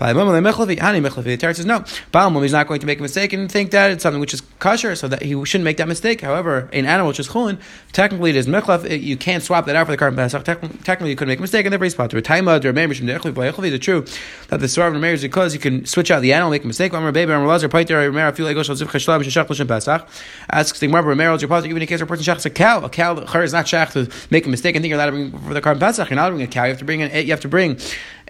Ah, 0.00 0.12
the 0.12 1.36
Torah 1.40 1.54
says 1.54 1.66
no. 1.66 1.84
Baal 2.10 2.42
is 2.42 2.52
not 2.52 2.66
going 2.66 2.80
to 2.80 2.86
make 2.86 2.98
a 2.98 3.02
mistake 3.02 3.32
and 3.32 3.50
think 3.50 3.70
that 3.70 3.90
it's 3.90 4.02
something 4.02 4.20
which 4.20 4.34
is 4.34 4.40
kosher, 4.58 4.96
so 4.96 5.06
that 5.08 5.22
he 5.22 5.32
shouldn't 5.44 5.64
make 5.64 5.76
that 5.76 5.88
mistake. 5.88 6.20
However, 6.22 6.68
an 6.72 6.86
animal 6.86 7.08
which 7.08 7.20
is 7.20 7.28
chulin, 7.28 7.60
technically 7.92 8.30
it 8.30 8.36
is 8.36 8.46
mechlef. 8.46 9.00
You 9.00 9.16
can't 9.16 9.42
swap 9.42 9.66
that 9.66 9.76
out 9.76 9.86
for 9.86 9.92
the 9.92 9.98
korban 9.98 10.16
pesach. 10.16 10.44
Technically, 10.44 11.10
you 11.10 11.16
could 11.16 11.28
make 11.28 11.38
a 11.38 11.42
mistake, 11.42 11.66
and 11.66 11.72
therefore 11.72 11.84
he's 11.84 11.94
potter. 11.94 12.20
Taima 12.20 12.64
or 12.64 12.72
Meir 12.72 12.88
Mishum 12.88 13.06
Dechli 13.06 13.64
Is 13.66 13.72
it 13.74 13.78
true 13.78 14.04
that 14.48 14.60
the 14.60 14.98
Meir 14.98 15.12
is 15.12 15.22
because 15.22 15.54
you 15.54 15.60
can 15.60 15.84
switch 15.86 16.10
out 16.10 16.22
the 16.22 16.32
animal, 16.32 16.50
make 16.50 16.64
a 16.64 16.66
mistake? 16.66 16.92
Amar 16.92 17.12
Baby 17.12 17.32
Amar 17.32 17.46
Lazar 17.46 17.68
Paiter 17.68 18.12
Meir 18.12 18.32
Feel 18.32 18.46
Egel 18.46 18.64
Shal 18.64 18.76
Ziv 18.76 18.86
Cheshlam 18.86 19.22
Sheshach 19.22 19.48
L'Shem 19.48 19.68
Pesach. 19.68 20.08
Asks 20.50 20.80
the 20.80 20.86
Gemara 20.86 21.14
Meir 21.14 21.36
your 21.36 21.48
potter 21.48 21.66
even 21.66 21.82
in 21.82 21.88
case 21.88 22.00
a 22.00 22.06
person 22.06 22.24
shachs 22.24 22.46
a 22.46 22.50
cow. 22.50 22.82
A 22.82 22.88
cow 22.88 23.26
her 23.26 23.42
is 23.42 23.52
not 23.52 23.66
shach 23.66 23.92
to 23.92 24.10
make 24.30 24.46
a 24.46 24.48
mistake 24.48 24.74
and 24.74 24.82
think 24.82 24.90
you're 24.90 24.98
allowed 24.98 25.06
to 25.06 25.12
bring 25.12 25.38
for 25.38 25.54
the 25.54 25.60
korban 25.60 25.80
pesach. 25.80 26.10
You're 26.10 26.16
not 26.16 26.30
bring 26.30 26.42
a 26.42 26.46
cow. 26.46 26.64
You 26.64 26.70
have 26.70 26.78
to 26.78 26.84
bring 26.84 27.02
an, 27.02 27.26
you 27.26 27.30
have 27.30 27.40
to 27.40 27.48
bring 27.48 27.78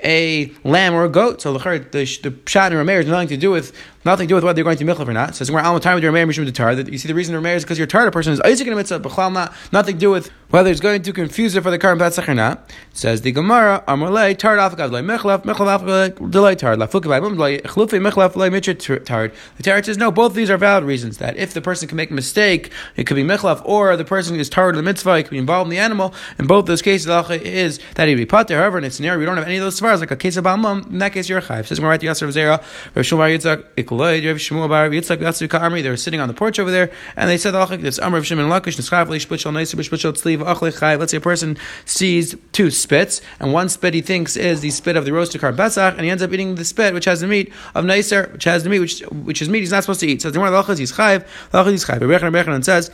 a 0.05 0.53
lamb 0.65 0.95
or 0.95 1.05
a 1.05 1.09
goat. 1.09 1.41
So 1.43 1.53
the 1.53 1.59
the, 1.59 2.05
the 2.23 2.31
pshat 2.31 2.67
and 2.67 2.75
Rameir 2.75 2.97
has 2.97 3.07
nothing 3.07 3.29
to 3.29 3.37
do 3.37 3.51
with 3.51 3.73
nothing 4.05 4.27
to 4.27 4.33
do 4.33 4.35
with 4.35 4.45
whether 4.45 4.59
you're 4.59 4.65
going 4.65 4.79
to 4.79 4.85
Michlef 4.85 5.09
or 5.09 5.13
not. 5.13 5.35
So 5.35 5.53
we're 5.53 5.61
al 5.61 5.79
time 5.81 5.95
with 5.95 6.05
your 6.05 6.13
Rameir 6.13 6.29
Mishum. 6.29 6.77
That 6.77 6.91
you 6.91 6.99
see 6.99 7.09
the 7.09 7.15
reason 7.15 7.35
Rameir 7.35 7.57
is 7.57 7.65
because 7.65 7.79
your 7.79 7.87
Tar 7.87 8.11
person 8.11 8.33
is 8.33 8.41
Isaac 8.41 8.67
in 8.67 8.73
a 8.73 8.77
mitzvah, 8.77 8.99
but 8.99 9.17
not 9.33 9.55
nothing 9.73 9.95
to 9.95 10.01
do 10.01 10.11
with 10.11 10.31
whether 10.53 10.71
it's 10.71 10.81
going 10.81 11.01
to 11.01 11.13
confuse 11.15 11.55
it 11.57 11.63
for 11.63 11.71
the 11.71 11.79
current 11.79 11.99
Pesach 11.99 12.29
or 12.29 12.35
not. 12.35 12.71
Says 12.93 13.23
the 13.23 13.33
Gemara, 13.33 13.83
Amalei 13.89 14.37
Tar 14.37 14.59
Afakad 14.59 14.93
Lei 14.93 15.01
Michlef 15.01 15.45
Michlef 15.45 16.31
Delay 16.31 16.55
Tar 16.55 16.77
Lafuk 16.77 17.09
by 17.09 17.21
Mum 17.21 17.37
Chlufi 17.37 17.99
Michlef 17.99 18.37
Lei 18.37 18.51
Mitchit 18.51 19.05
Tar. 19.07 19.33
The 19.57 19.63
Tar 19.63 19.83
says 19.83 19.97
no, 19.97 20.11
both 20.11 20.33
of 20.33 20.37
these 20.37 20.51
are 20.51 20.59
valid 20.59 20.85
reasons. 20.85 21.17
That 21.17 21.39
if 21.39 21.55
the 21.55 21.63
person 21.63 21.89
can 21.89 21.97
make 21.97 22.11
a 22.11 22.15
mistake, 22.15 22.71
it 22.97 23.05
could 23.05 23.15
be 23.15 23.25
Michlef, 23.25 23.63
or 23.65 23.97
the 23.97 24.05
person 24.05 24.39
is 24.39 24.51
Tar 24.51 24.73
the 24.73 24.83
mitzvah, 24.83 25.15
it 25.15 25.23
could 25.23 25.31
be 25.31 25.39
involved 25.39 25.69
in 25.69 25.71
the 25.71 25.79
animal. 25.79 26.13
In 26.39 26.47
both 26.47 26.67
those 26.67 26.83
cases, 26.83 27.07
the 27.07 27.23
is 27.43 27.81
that 27.95 28.09
he 28.09 28.15
be 28.15 28.27
Pater. 28.27 28.59
However, 28.59 28.77
in 28.77 28.85
a 28.85 28.91
scenario 28.91 29.19
we 29.19 29.25
don't 29.25 29.39
have 29.39 29.47
any 29.47 29.57
of 29.57 29.63
those 29.63 29.81
svaras, 29.81 30.01
like 30.01 30.11
a 30.11 30.17
case 30.17 30.37
of 30.37 30.45
Balmum 30.45 30.87
in 30.91 30.99
that 30.99 31.15
case, 31.15 31.31
you're 31.31 31.39
a 31.39 31.43
chayv. 31.43 31.67
Says 31.67 31.79
Gemara 31.79 31.99
Yasser 31.99 32.29
Zera, 32.29 32.63
Rav 32.95 33.05
Shmuel 33.07 33.39
Yitzchak 33.39 33.65
Ikoloi, 33.77 34.27
Rav 34.27 34.37
Shmuel 34.37 34.69
Bar 34.69 34.91
Yitzchak 34.91 35.17
Yatsu 35.17 35.49
Ka'amri. 35.49 35.83
They 35.83 35.89
were 35.89 35.97
sitting 35.97 36.21
on 36.21 36.29
the 36.29 36.35
porch 36.35 36.59
over 36.59 36.71
there, 36.71 36.91
and 37.17 37.31
they 37.31 37.39
said, 37.39 37.53
"This 37.81 37.99
Amr 37.99 38.19
of 38.19 38.27
Shimon 38.27 38.51
Lakish 38.51 38.77
Nischav 38.77 39.09
Leish 39.09 39.27
Bishal 39.27 39.53
Neiser 39.53 39.77
Bishal 39.77 40.13
Tzliv 40.13 40.39
Achle 40.39 40.41
Chayv." 40.41 40.42
Let's 40.43 41.11
say 41.11 41.17
a 41.17 41.21
person 41.21 41.57
sees 41.85 42.35
two 42.53 42.71
spits, 42.71 43.21
and 43.41 43.53
one 43.53 43.69
spit 43.69 43.95
he 43.95 44.01
thinks 44.01 44.37
is 44.37 44.61
the 44.61 44.71
spit 44.71 44.97
of 44.97 45.05
the 45.05 45.13
roasted 45.13 45.41
carb 45.41 45.57
Pesach, 45.57 45.95
and 45.95 46.05
he 46.05 46.11
ends 46.11 46.23
up 46.23 46.33
eating 46.33 46.55
the 46.55 46.65
spit 46.65 46.95
which 46.95 47.05
has 47.07 47.21
the 47.21 47.27
meat 47.27 47.53
of 47.75 47.85
Neiser, 47.85 48.33
which 48.33 48.45
has 48.45 48.65
the 48.65 48.71
meat 48.71 48.81
which 48.81 49.01
which 49.01 49.43
is 49.43 49.49
meat 49.49 49.61
he's 49.61 49.71
not 49.71 49.83
supposed 49.83 50.01
to 50.01 50.07
eat. 50.07 50.23
So 50.23 50.31
the 50.31 50.41
is 50.41 50.51
Lachas 50.51 50.81
is 50.81 50.93
Chayv. 50.93 51.25
Rebechan 51.53 52.31
Rebechan 52.33 52.65
says. 52.65 52.91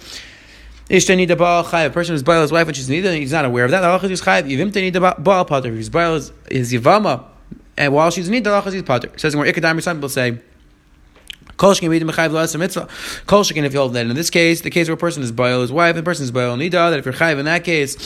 Ishtani 0.90 1.36
Baal 1.36 1.64
Chayv. 1.64 1.86
A 1.86 1.90
person 1.90 2.14
who's 2.14 2.22
Baal 2.22 2.40
his 2.40 2.50
wife 2.50 2.66
and 2.66 2.74
she's 2.74 2.88
neither, 2.88 3.12
he's 3.12 3.32
not 3.32 3.44
aware 3.44 3.66
of 3.66 3.70
that. 3.72 3.82
Lachas 3.82 4.10
is 4.10 4.22
Chayv. 4.22 4.44
Yivim 4.44 4.72
Tani 4.72 4.90
Baal 4.90 5.44
Pater. 5.44 5.68
If 5.68 5.76
his 5.76 5.90
Baal 5.90 6.16
is 6.16 6.32
Yivama 6.72 7.24
and 7.78 7.94
while 7.94 8.10
she's 8.10 8.28
the 8.28 8.40
halachas 8.40 8.74
is 8.74 8.82
potter. 8.82 9.08
It 9.08 9.20
says 9.20 9.36
more 9.36 9.44
ikadam 9.44 9.80
some 9.82 9.98
people 9.98 10.08
say 10.08 10.38
Kol 11.58 11.74
shekin 11.74 11.90
b'idin 11.90 12.08
b'chayv 12.08 12.30
l'aseh 12.30 12.58
mitzvah. 12.58 12.88
Kol 13.26 13.42
shekin 13.42 13.64
if 13.64 13.72
you 13.72 13.80
hold 13.80 13.92
that 13.92 14.06
in 14.06 14.14
this 14.14 14.30
case, 14.30 14.62
the 14.62 14.70
case 14.70 14.86
where 14.88 14.94
a 14.94 14.96
person 14.96 15.22
is 15.24 15.32
boil 15.32 15.60
his 15.60 15.72
wife, 15.72 15.90
and 15.90 15.98
the 15.98 16.02
person 16.04 16.22
is 16.22 16.30
boil 16.30 16.56
nida, 16.56 16.90
that 16.90 17.00
if 17.00 17.04
you're 17.04 17.12
chayv 17.12 17.38
in 17.38 17.44
that 17.46 17.64
case, 17.64 17.96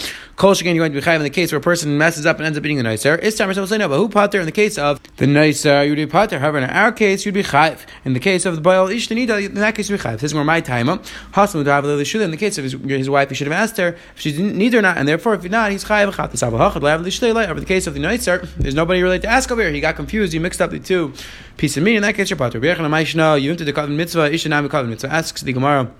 kol 0.42 0.54
shekin 0.54 0.74
you're 0.74 0.82
going 0.82 0.92
to 0.92 1.00
be 1.00 1.06
chayv 1.06 1.14
in 1.14 1.22
the 1.22 1.30
case 1.30 1.52
where 1.52 1.60
a 1.60 1.62
person 1.62 1.96
messes 1.96 2.26
up 2.26 2.38
and 2.38 2.46
ends 2.46 2.58
up 2.58 2.64
eating 2.64 2.76
the 2.76 2.82
nicer. 2.82 3.14
Is 3.14 3.36
time 3.36 3.54
say 3.54 3.78
no, 3.78 3.88
but 3.88 3.96
who 3.96 4.08
pater 4.08 4.40
in 4.40 4.46
the 4.46 4.50
case 4.50 4.76
of 4.76 5.00
the 5.18 5.28
nicer 5.28 5.84
you'd 5.84 5.94
be 5.94 6.04
pater. 6.04 6.40
However, 6.40 6.58
in 6.58 6.64
our 6.64 6.90
case 6.90 7.24
you'd 7.24 7.34
be 7.34 7.44
chayv. 7.44 7.78
In 8.04 8.12
the 8.12 8.18
case 8.18 8.44
of 8.44 8.56
the 8.56 8.60
boil 8.60 8.88
ish 8.88 9.08
nida, 9.08 9.46
in 9.46 9.54
that 9.54 9.76
case 9.76 9.88
you'd 9.88 9.98
be 9.98 10.02
chayv. 10.02 10.14
This 10.14 10.32
is 10.32 10.34
more 10.34 10.42
my 10.42 10.60
time. 10.60 10.88
Hasan 11.32 11.60
in 11.60 12.30
the 12.32 12.36
case 12.36 12.58
of 12.58 12.64
his, 12.64 12.72
his 12.72 13.08
wife, 13.08 13.28
he 13.28 13.36
should 13.36 13.46
have 13.46 13.54
asked 13.54 13.76
her 13.76 13.90
if 14.16 14.20
she's 14.20 14.36
neither 14.36 14.80
or 14.80 14.82
not, 14.82 14.98
and 14.98 15.06
therefore 15.06 15.34
if 15.34 15.48
not, 15.48 15.70
he's 15.70 15.84
le'av 15.84 17.48
Over 17.48 17.60
the 17.60 17.66
case 17.66 17.86
of 17.86 17.94
the 17.94 18.00
nicer, 18.00 18.44
there's 18.58 18.74
nobody 18.74 19.00
really 19.00 19.20
to 19.20 19.28
ask 19.28 19.48
over 19.52 19.62
here. 19.62 19.70
He 19.70 19.80
got 19.80 19.94
confused. 19.94 20.32
He 20.32 20.40
mixed 20.40 20.60
up 20.60 20.72
the 20.72 20.80
two 20.80 21.12
pieces 21.56 21.76
of 21.76 21.84
meat. 21.84 21.94
In 21.94 22.02
that 22.02 22.16
case, 22.16 22.30
you're 22.30 22.36
pater. 22.36 22.58
You 22.58 23.50
into 23.52 23.64
the 23.64 23.86
mitzvah. 23.86 24.30
Ishanam 24.30 24.88
mitzvah. 24.88 25.08
Asks 25.08 25.42
the 25.42 25.52
Gemara. 25.52 25.92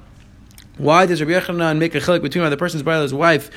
Why 0.79 1.07
does 1.07 1.23
Rabbi 1.23 1.33
Yochanan 1.33 1.79
make 1.79 1.95
a 1.95 2.01
chilik 2.01 2.23
between 2.23 2.49
the 2.51 2.57
person's 2.57 2.83
brother 2.83 3.03
and 3.03 3.05
his 3.05 3.15
wife 3.15 3.51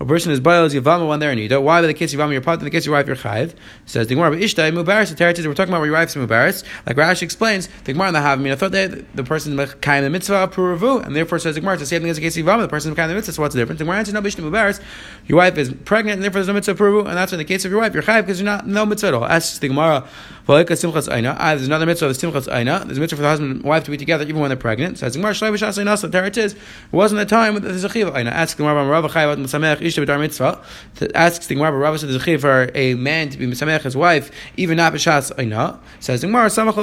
a 0.00 0.04
person 0.06 0.32
is 0.32 0.40
bias 0.40 0.72
yavama 0.72 1.06
when 1.06 1.20
they're 1.20 1.30
in 1.30 1.38
Nida. 1.38 1.62
Why, 1.62 1.82
by 1.82 1.86
the 1.86 1.92
case 1.92 2.14
yavama, 2.14 2.32
you're 2.32 2.40
part 2.40 2.58
in 2.58 2.64
the 2.64 2.70
case 2.70 2.86
your 2.86 2.94
wife, 2.94 3.06
you're 3.06 3.16
chayiv. 3.16 3.54
Says 3.84 4.06
the 4.06 4.14
Gemara, 4.14 4.34
ishtai 4.34 4.72
mubaris. 4.72 5.14
The 5.14 5.46
we're 5.46 5.54
talking 5.54 5.70
about 5.70 5.80
where 5.80 5.86
your 5.86 5.94
wife's 5.94 6.14
mubaris. 6.14 6.64
Like 6.86 6.96
Rashi 6.96 7.22
explains, 7.22 7.68
the 7.84 7.92
Gemara 7.92 8.08
in 8.08 8.14
the 8.14 8.20
Havamina 8.20 8.56
thought 8.56 8.72
that 8.72 9.14
the 9.14 9.22
person 9.22 9.58
kind 9.82 10.06
of 10.06 10.12
mitzvah 10.12 10.48
puravu, 10.48 11.04
and 11.04 11.14
therefore 11.14 11.38
says 11.38 11.54
the 11.54 11.60
Gemara, 11.60 11.74
it's 11.74 11.82
the 11.82 11.86
same 11.86 12.00
thing 12.00 12.10
as 12.10 12.16
the 12.16 12.22
case 12.22 12.34
yavama. 12.34 12.62
The 12.62 12.68
person 12.68 12.94
kind 12.94 13.10
of 13.10 13.16
mitzvah. 13.16 13.34
So 13.34 13.42
what's 13.42 13.54
the 13.54 13.60
difference? 13.60 13.78
The 13.78 13.84
Gemara 13.84 13.98
answers, 13.98 14.14
no 14.14 14.22
bishnu 14.22 14.50
mubaris. 14.50 14.80
Your 15.26 15.36
wife 15.36 15.58
is 15.58 15.70
pregnant, 15.84 16.14
and 16.14 16.22
therefore 16.24 16.38
there's 16.40 16.48
no 16.48 16.54
mitzvah 16.54 16.74
puravu, 16.76 17.00
and 17.06 17.16
that's 17.18 17.32
in 17.32 17.38
the 17.38 17.44
case 17.44 17.66
of 17.66 17.70
your 17.70 17.80
wife, 17.80 17.92
you're 17.92 18.02
chayiv 18.02 18.22
because 18.22 18.40
you're 18.40 18.46
not 18.46 18.66
no 18.66 18.86
mitzvah 18.86 19.08
at 19.08 19.14
all. 19.14 19.26
Asks 19.26 19.58
the 19.58 19.68
Gemara, 19.68 20.08
Ah, 20.50 21.54
there's 21.54 21.66
another 21.66 21.86
mitzvah 21.86 22.06
of 22.06 22.18
the 22.18 22.26
simchas 22.26 22.52
aina. 22.52 22.82
There's 22.84 22.98
a 22.98 23.00
mitzvah 23.00 23.16
for 23.16 23.22
the 23.22 23.28
husband 23.28 23.52
and 23.52 23.62
wife 23.62 23.84
to 23.84 23.90
be 23.90 23.96
together 23.96 24.24
even 24.24 24.40
when 24.40 24.48
they're 24.48 24.56
pregnant. 24.56 24.98
Says 24.98 25.12
the 25.12 25.20
Gemara, 25.20 25.32
shlai 25.32 25.52
b'shas 25.52 25.78
aina. 25.78 25.96
So 25.96 26.08
there 26.08 26.24
it 26.24 26.36
is. 26.36 26.56
Wasn't 26.90 27.18
the 27.18 27.26
time 27.26 27.54
with 27.54 27.62
the 27.62 27.70
zechiv 27.70 28.16
aina. 28.16 28.30
Asks 28.30 28.54
the 28.54 28.64
Gemara, 28.64 28.84
Rav 28.86 29.04
chayiv 29.12 29.36
mitzamech 29.36 29.78
ishta 29.78 30.04
b'dar 30.04 30.18
mitzvah 30.18 30.60
asks 31.14 31.46
the 31.46 31.54
Gemara, 31.54 31.76
Rabbi 31.76 31.96
said 31.96 32.10
there's 32.10 32.40
for 32.40 32.70
a 32.74 32.94
man 32.94 33.28
to 33.30 33.38
be 33.38 33.46
misamech 33.46 33.82
his 33.82 33.96
wife, 33.96 34.30
even 34.56 34.76
not 34.76 34.92
b'shas 34.92 35.32
aina. 35.38 35.78
Says 36.00 36.20
the 36.20 36.26
Gemara, 36.26 36.48
samach 36.48 36.74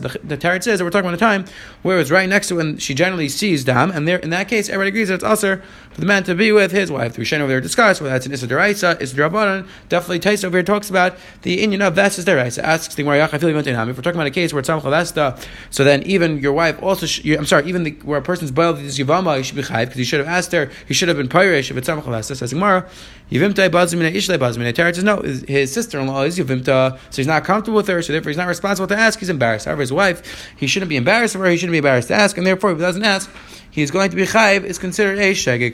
The, 0.00 0.18
the 0.24 0.36
Tarot 0.36 0.60
says 0.60 0.78
that 0.78 0.84
we're 0.84 0.90
talking 0.90 1.08
about 1.08 1.14
a 1.14 1.18
time 1.18 1.44
where 1.82 1.98
it's 1.98 2.10
right 2.10 2.28
next 2.28 2.48
to 2.48 2.56
when 2.56 2.78
she 2.78 2.94
generally 2.94 3.28
sees 3.28 3.64
dam, 3.64 3.90
and 3.90 4.08
there 4.08 4.18
in 4.18 4.30
that 4.30 4.48
case 4.48 4.68
everybody 4.68 4.88
agrees 4.88 5.08
that 5.08 5.16
it's 5.16 5.24
also 5.24 5.60
for 5.90 6.00
the 6.00 6.06
man 6.06 6.24
to 6.24 6.34
be 6.34 6.52
with 6.52 6.72
his 6.72 6.90
wife. 6.90 7.14
The 7.14 7.22
Rishonim 7.22 7.40
over 7.40 7.48
there 7.48 7.60
discuss 7.60 8.00
whether 8.00 8.12
that's 8.12 8.26
an 8.26 8.32
Issa 8.32 8.46
Deraisa, 8.46 9.00
Issa 9.00 9.14
Derabanan. 9.14 9.68
Definitely 9.88 10.20
Taisa 10.20 10.44
over 10.44 10.56
here 10.56 10.64
talks 10.64 10.88
about 10.88 11.16
the 11.42 11.60
Indian 11.62 11.82
of 11.82 11.94
that's 11.94 12.16
Deraisa. 12.24 12.62
Asks 12.62 12.94
the 12.94 13.02
Gemara, 13.02 13.24
I 13.24 13.38
feel 13.38 13.48
If 13.48 13.66
we're 13.66 13.92
talking 13.92 14.10
about 14.12 14.26
a 14.26 14.30
case 14.30 14.52
where 14.52 14.60
it's 14.60 14.68
samach 14.68 15.48
so 15.70 15.84
then 15.84 16.02
even 16.04 16.38
your 16.38 16.52
wife 16.52 16.82
also, 16.82 17.06
sh- 17.06 17.24
I'm 17.26 17.46
sorry, 17.46 17.66
even 17.68 17.84
the, 17.84 17.90
where 18.02 18.18
a 18.18 18.22
person's 18.22 18.50
boiled 18.50 18.78
this 18.78 18.98
yivama, 18.98 19.38
you 19.38 19.44
should 19.44 19.56
be 19.56 19.62
chayv 19.62 19.86
because 19.86 19.96
he 19.96 20.04
should 20.04 20.20
have 20.20 20.28
asked 20.28 20.52
her, 20.52 20.70
he 20.86 20.94
should 20.94 21.08
have 21.08 21.16
been 21.16 21.28
pyresh 21.28 21.70
if 21.70 21.76
it's 21.76 21.88
samach 21.88 22.24
Says 22.24 22.52
Gemara, 22.52 22.88
Yivimta 23.30 23.68
bazmina 23.70 24.14
ishle 24.14 24.38
bazmina. 24.38 24.72
Teretz 24.72 24.96
says 24.96 25.04
no, 25.04 25.22
his 25.22 25.72
sister-in-law 25.72 26.22
is 26.22 26.38
Yivimta, 26.38 26.98
so 27.10 27.16
he's 27.16 27.26
not 27.26 27.44
comfortable 27.44 27.76
with 27.76 27.88
her, 27.88 28.02
so 28.02 28.12
therefore 28.12 28.30
he's 28.30 28.36
not 28.36 28.48
responsible 28.48 28.86
to 28.86 28.96
ask. 28.96 29.18
He's 29.18 29.30
embarrassed. 29.30 29.64
However, 29.64 29.80
his 29.80 29.92
wife, 29.92 30.52
he 30.56 30.66
shouldn't 30.66 30.90
be 30.90 30.96
embarrassed 30.96 31.34
of 31.34 31.40
her. 31.40 31.48
He 31.48 31.56
shouldn't 31.56 31.72
be 31.72 31.78
embarrassed 31.78 32.08
to 32.08 32.14
ask, 32.14 32.36
and 32.36 32.46
therefore 32.46 32.72
if 32.72 32.78
he 32.78 32.82
doesn't 32.82 33.04
ask, 33.04 33.30
he's 33.72 33.90
going 33.90 34.10
to 34.10 34.16
be 34.16 34.24
chayiv. 34.24 34.62
Is 34.62 34.78
considered 34.78 35.18
a. 35.18 35.34
Today 35.34 35.70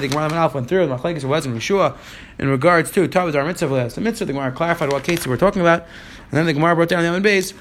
the 0.00 0.08
Gemara 0.08 0.50
went 0.52 0.68
through 0.68 0.86
the 0.86 0.94
machlekes 0.94 1.24
was 1.24 1.46
in 1.46 1.54
Yeshua 1.54 1.96
in 2.38 2.48
regards 2.48 2.90
to 2.90 3.08
Tavaz 3.08 3.34
our 3.34 3.44
mitzvah. 3.46 3.88
The 3.88 4.00
mitzvah 4.02 4.26
the 4.26 4.34
Gemara 4.34 4.52
clarified 4.52 4.92
what 4.92 5.04
cases 5.04 5.26
we're 5.26 5.38
talking 5.38 5.62
about, 5.62 5.84
and 6.30 6.32
then 6.32 6.44
the 6.44 6.52
Gemara 6.52 6.74
brought 6.74 6.90
down 6.90 7.02
the 7.02 7.10
Yom 7.10 7.22
base. 7.22 7.54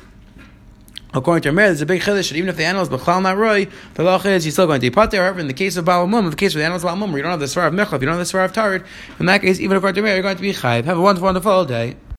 According 1.11 1.41
to 1.43 1.49
Amir, 1.49 1.67
there's 1.67 1.81
a 1.81 1.87
big 1.87 2.01
chiddush 2.01 2.29
that 2.29 2.35
even 2.35 2.49
if 2.49 2.57
the 2.57 2.65
animal 2.65 2.83
is 2.83 2.89
b'chlal 2.89 3.23
not 3.23 3.35
roy, 3.35 3.67
the 3.95 4.03
law 4.03 4.21
is 4.21 4.43
he's 4.43 4.53
still 4.53 4.67
going 4.67 4.79
to 4.79 4.91
be 4.91 4.93
pater. 4.93 5.17
However, 5.17 5.39
in 5.39 5.47
the 5.47 5.55
case 5.55 5.75
of 5.75 5.85
balamum, 5.85 6.25
in 6.25 6.29
the 6.29 6.35
case 6.35 6.53
of 6.53 6.61
the 6.61 6.75
is 6.75 6.83
balamum, 6.83 7.15
you 7.15 7.23
don't 7.23 7.31
have 7.31 7.39
the 7.39 7.47
svar 7.47 7.67
of 7.67 7.73
mechlav, 7.73 7.99
you 8.01 8.05
don't 8.05 8.17
have 8.17 8.27
the 8.27 8.37
svar 8.37 8.45
of 8.45 8.53
tarid. 8.53 8.85
In 9.19 9.25
that 9.25 9.41
case, 9.41 9.59
even 9.59 9.75
according 9.75 9.95
to 9.95 10.01
Amir, 10.01 10.13
you're 10.13 10.21
going 10.21 10.35
to 10.35 10.41
be 10.41 10.53
chayiv. 10.53 10.83
Have 10.85 10.99
a 10.99 11.01
wonderful, 11.01 11.25
wonderful 11.25 11.65
day. 11.65 11.95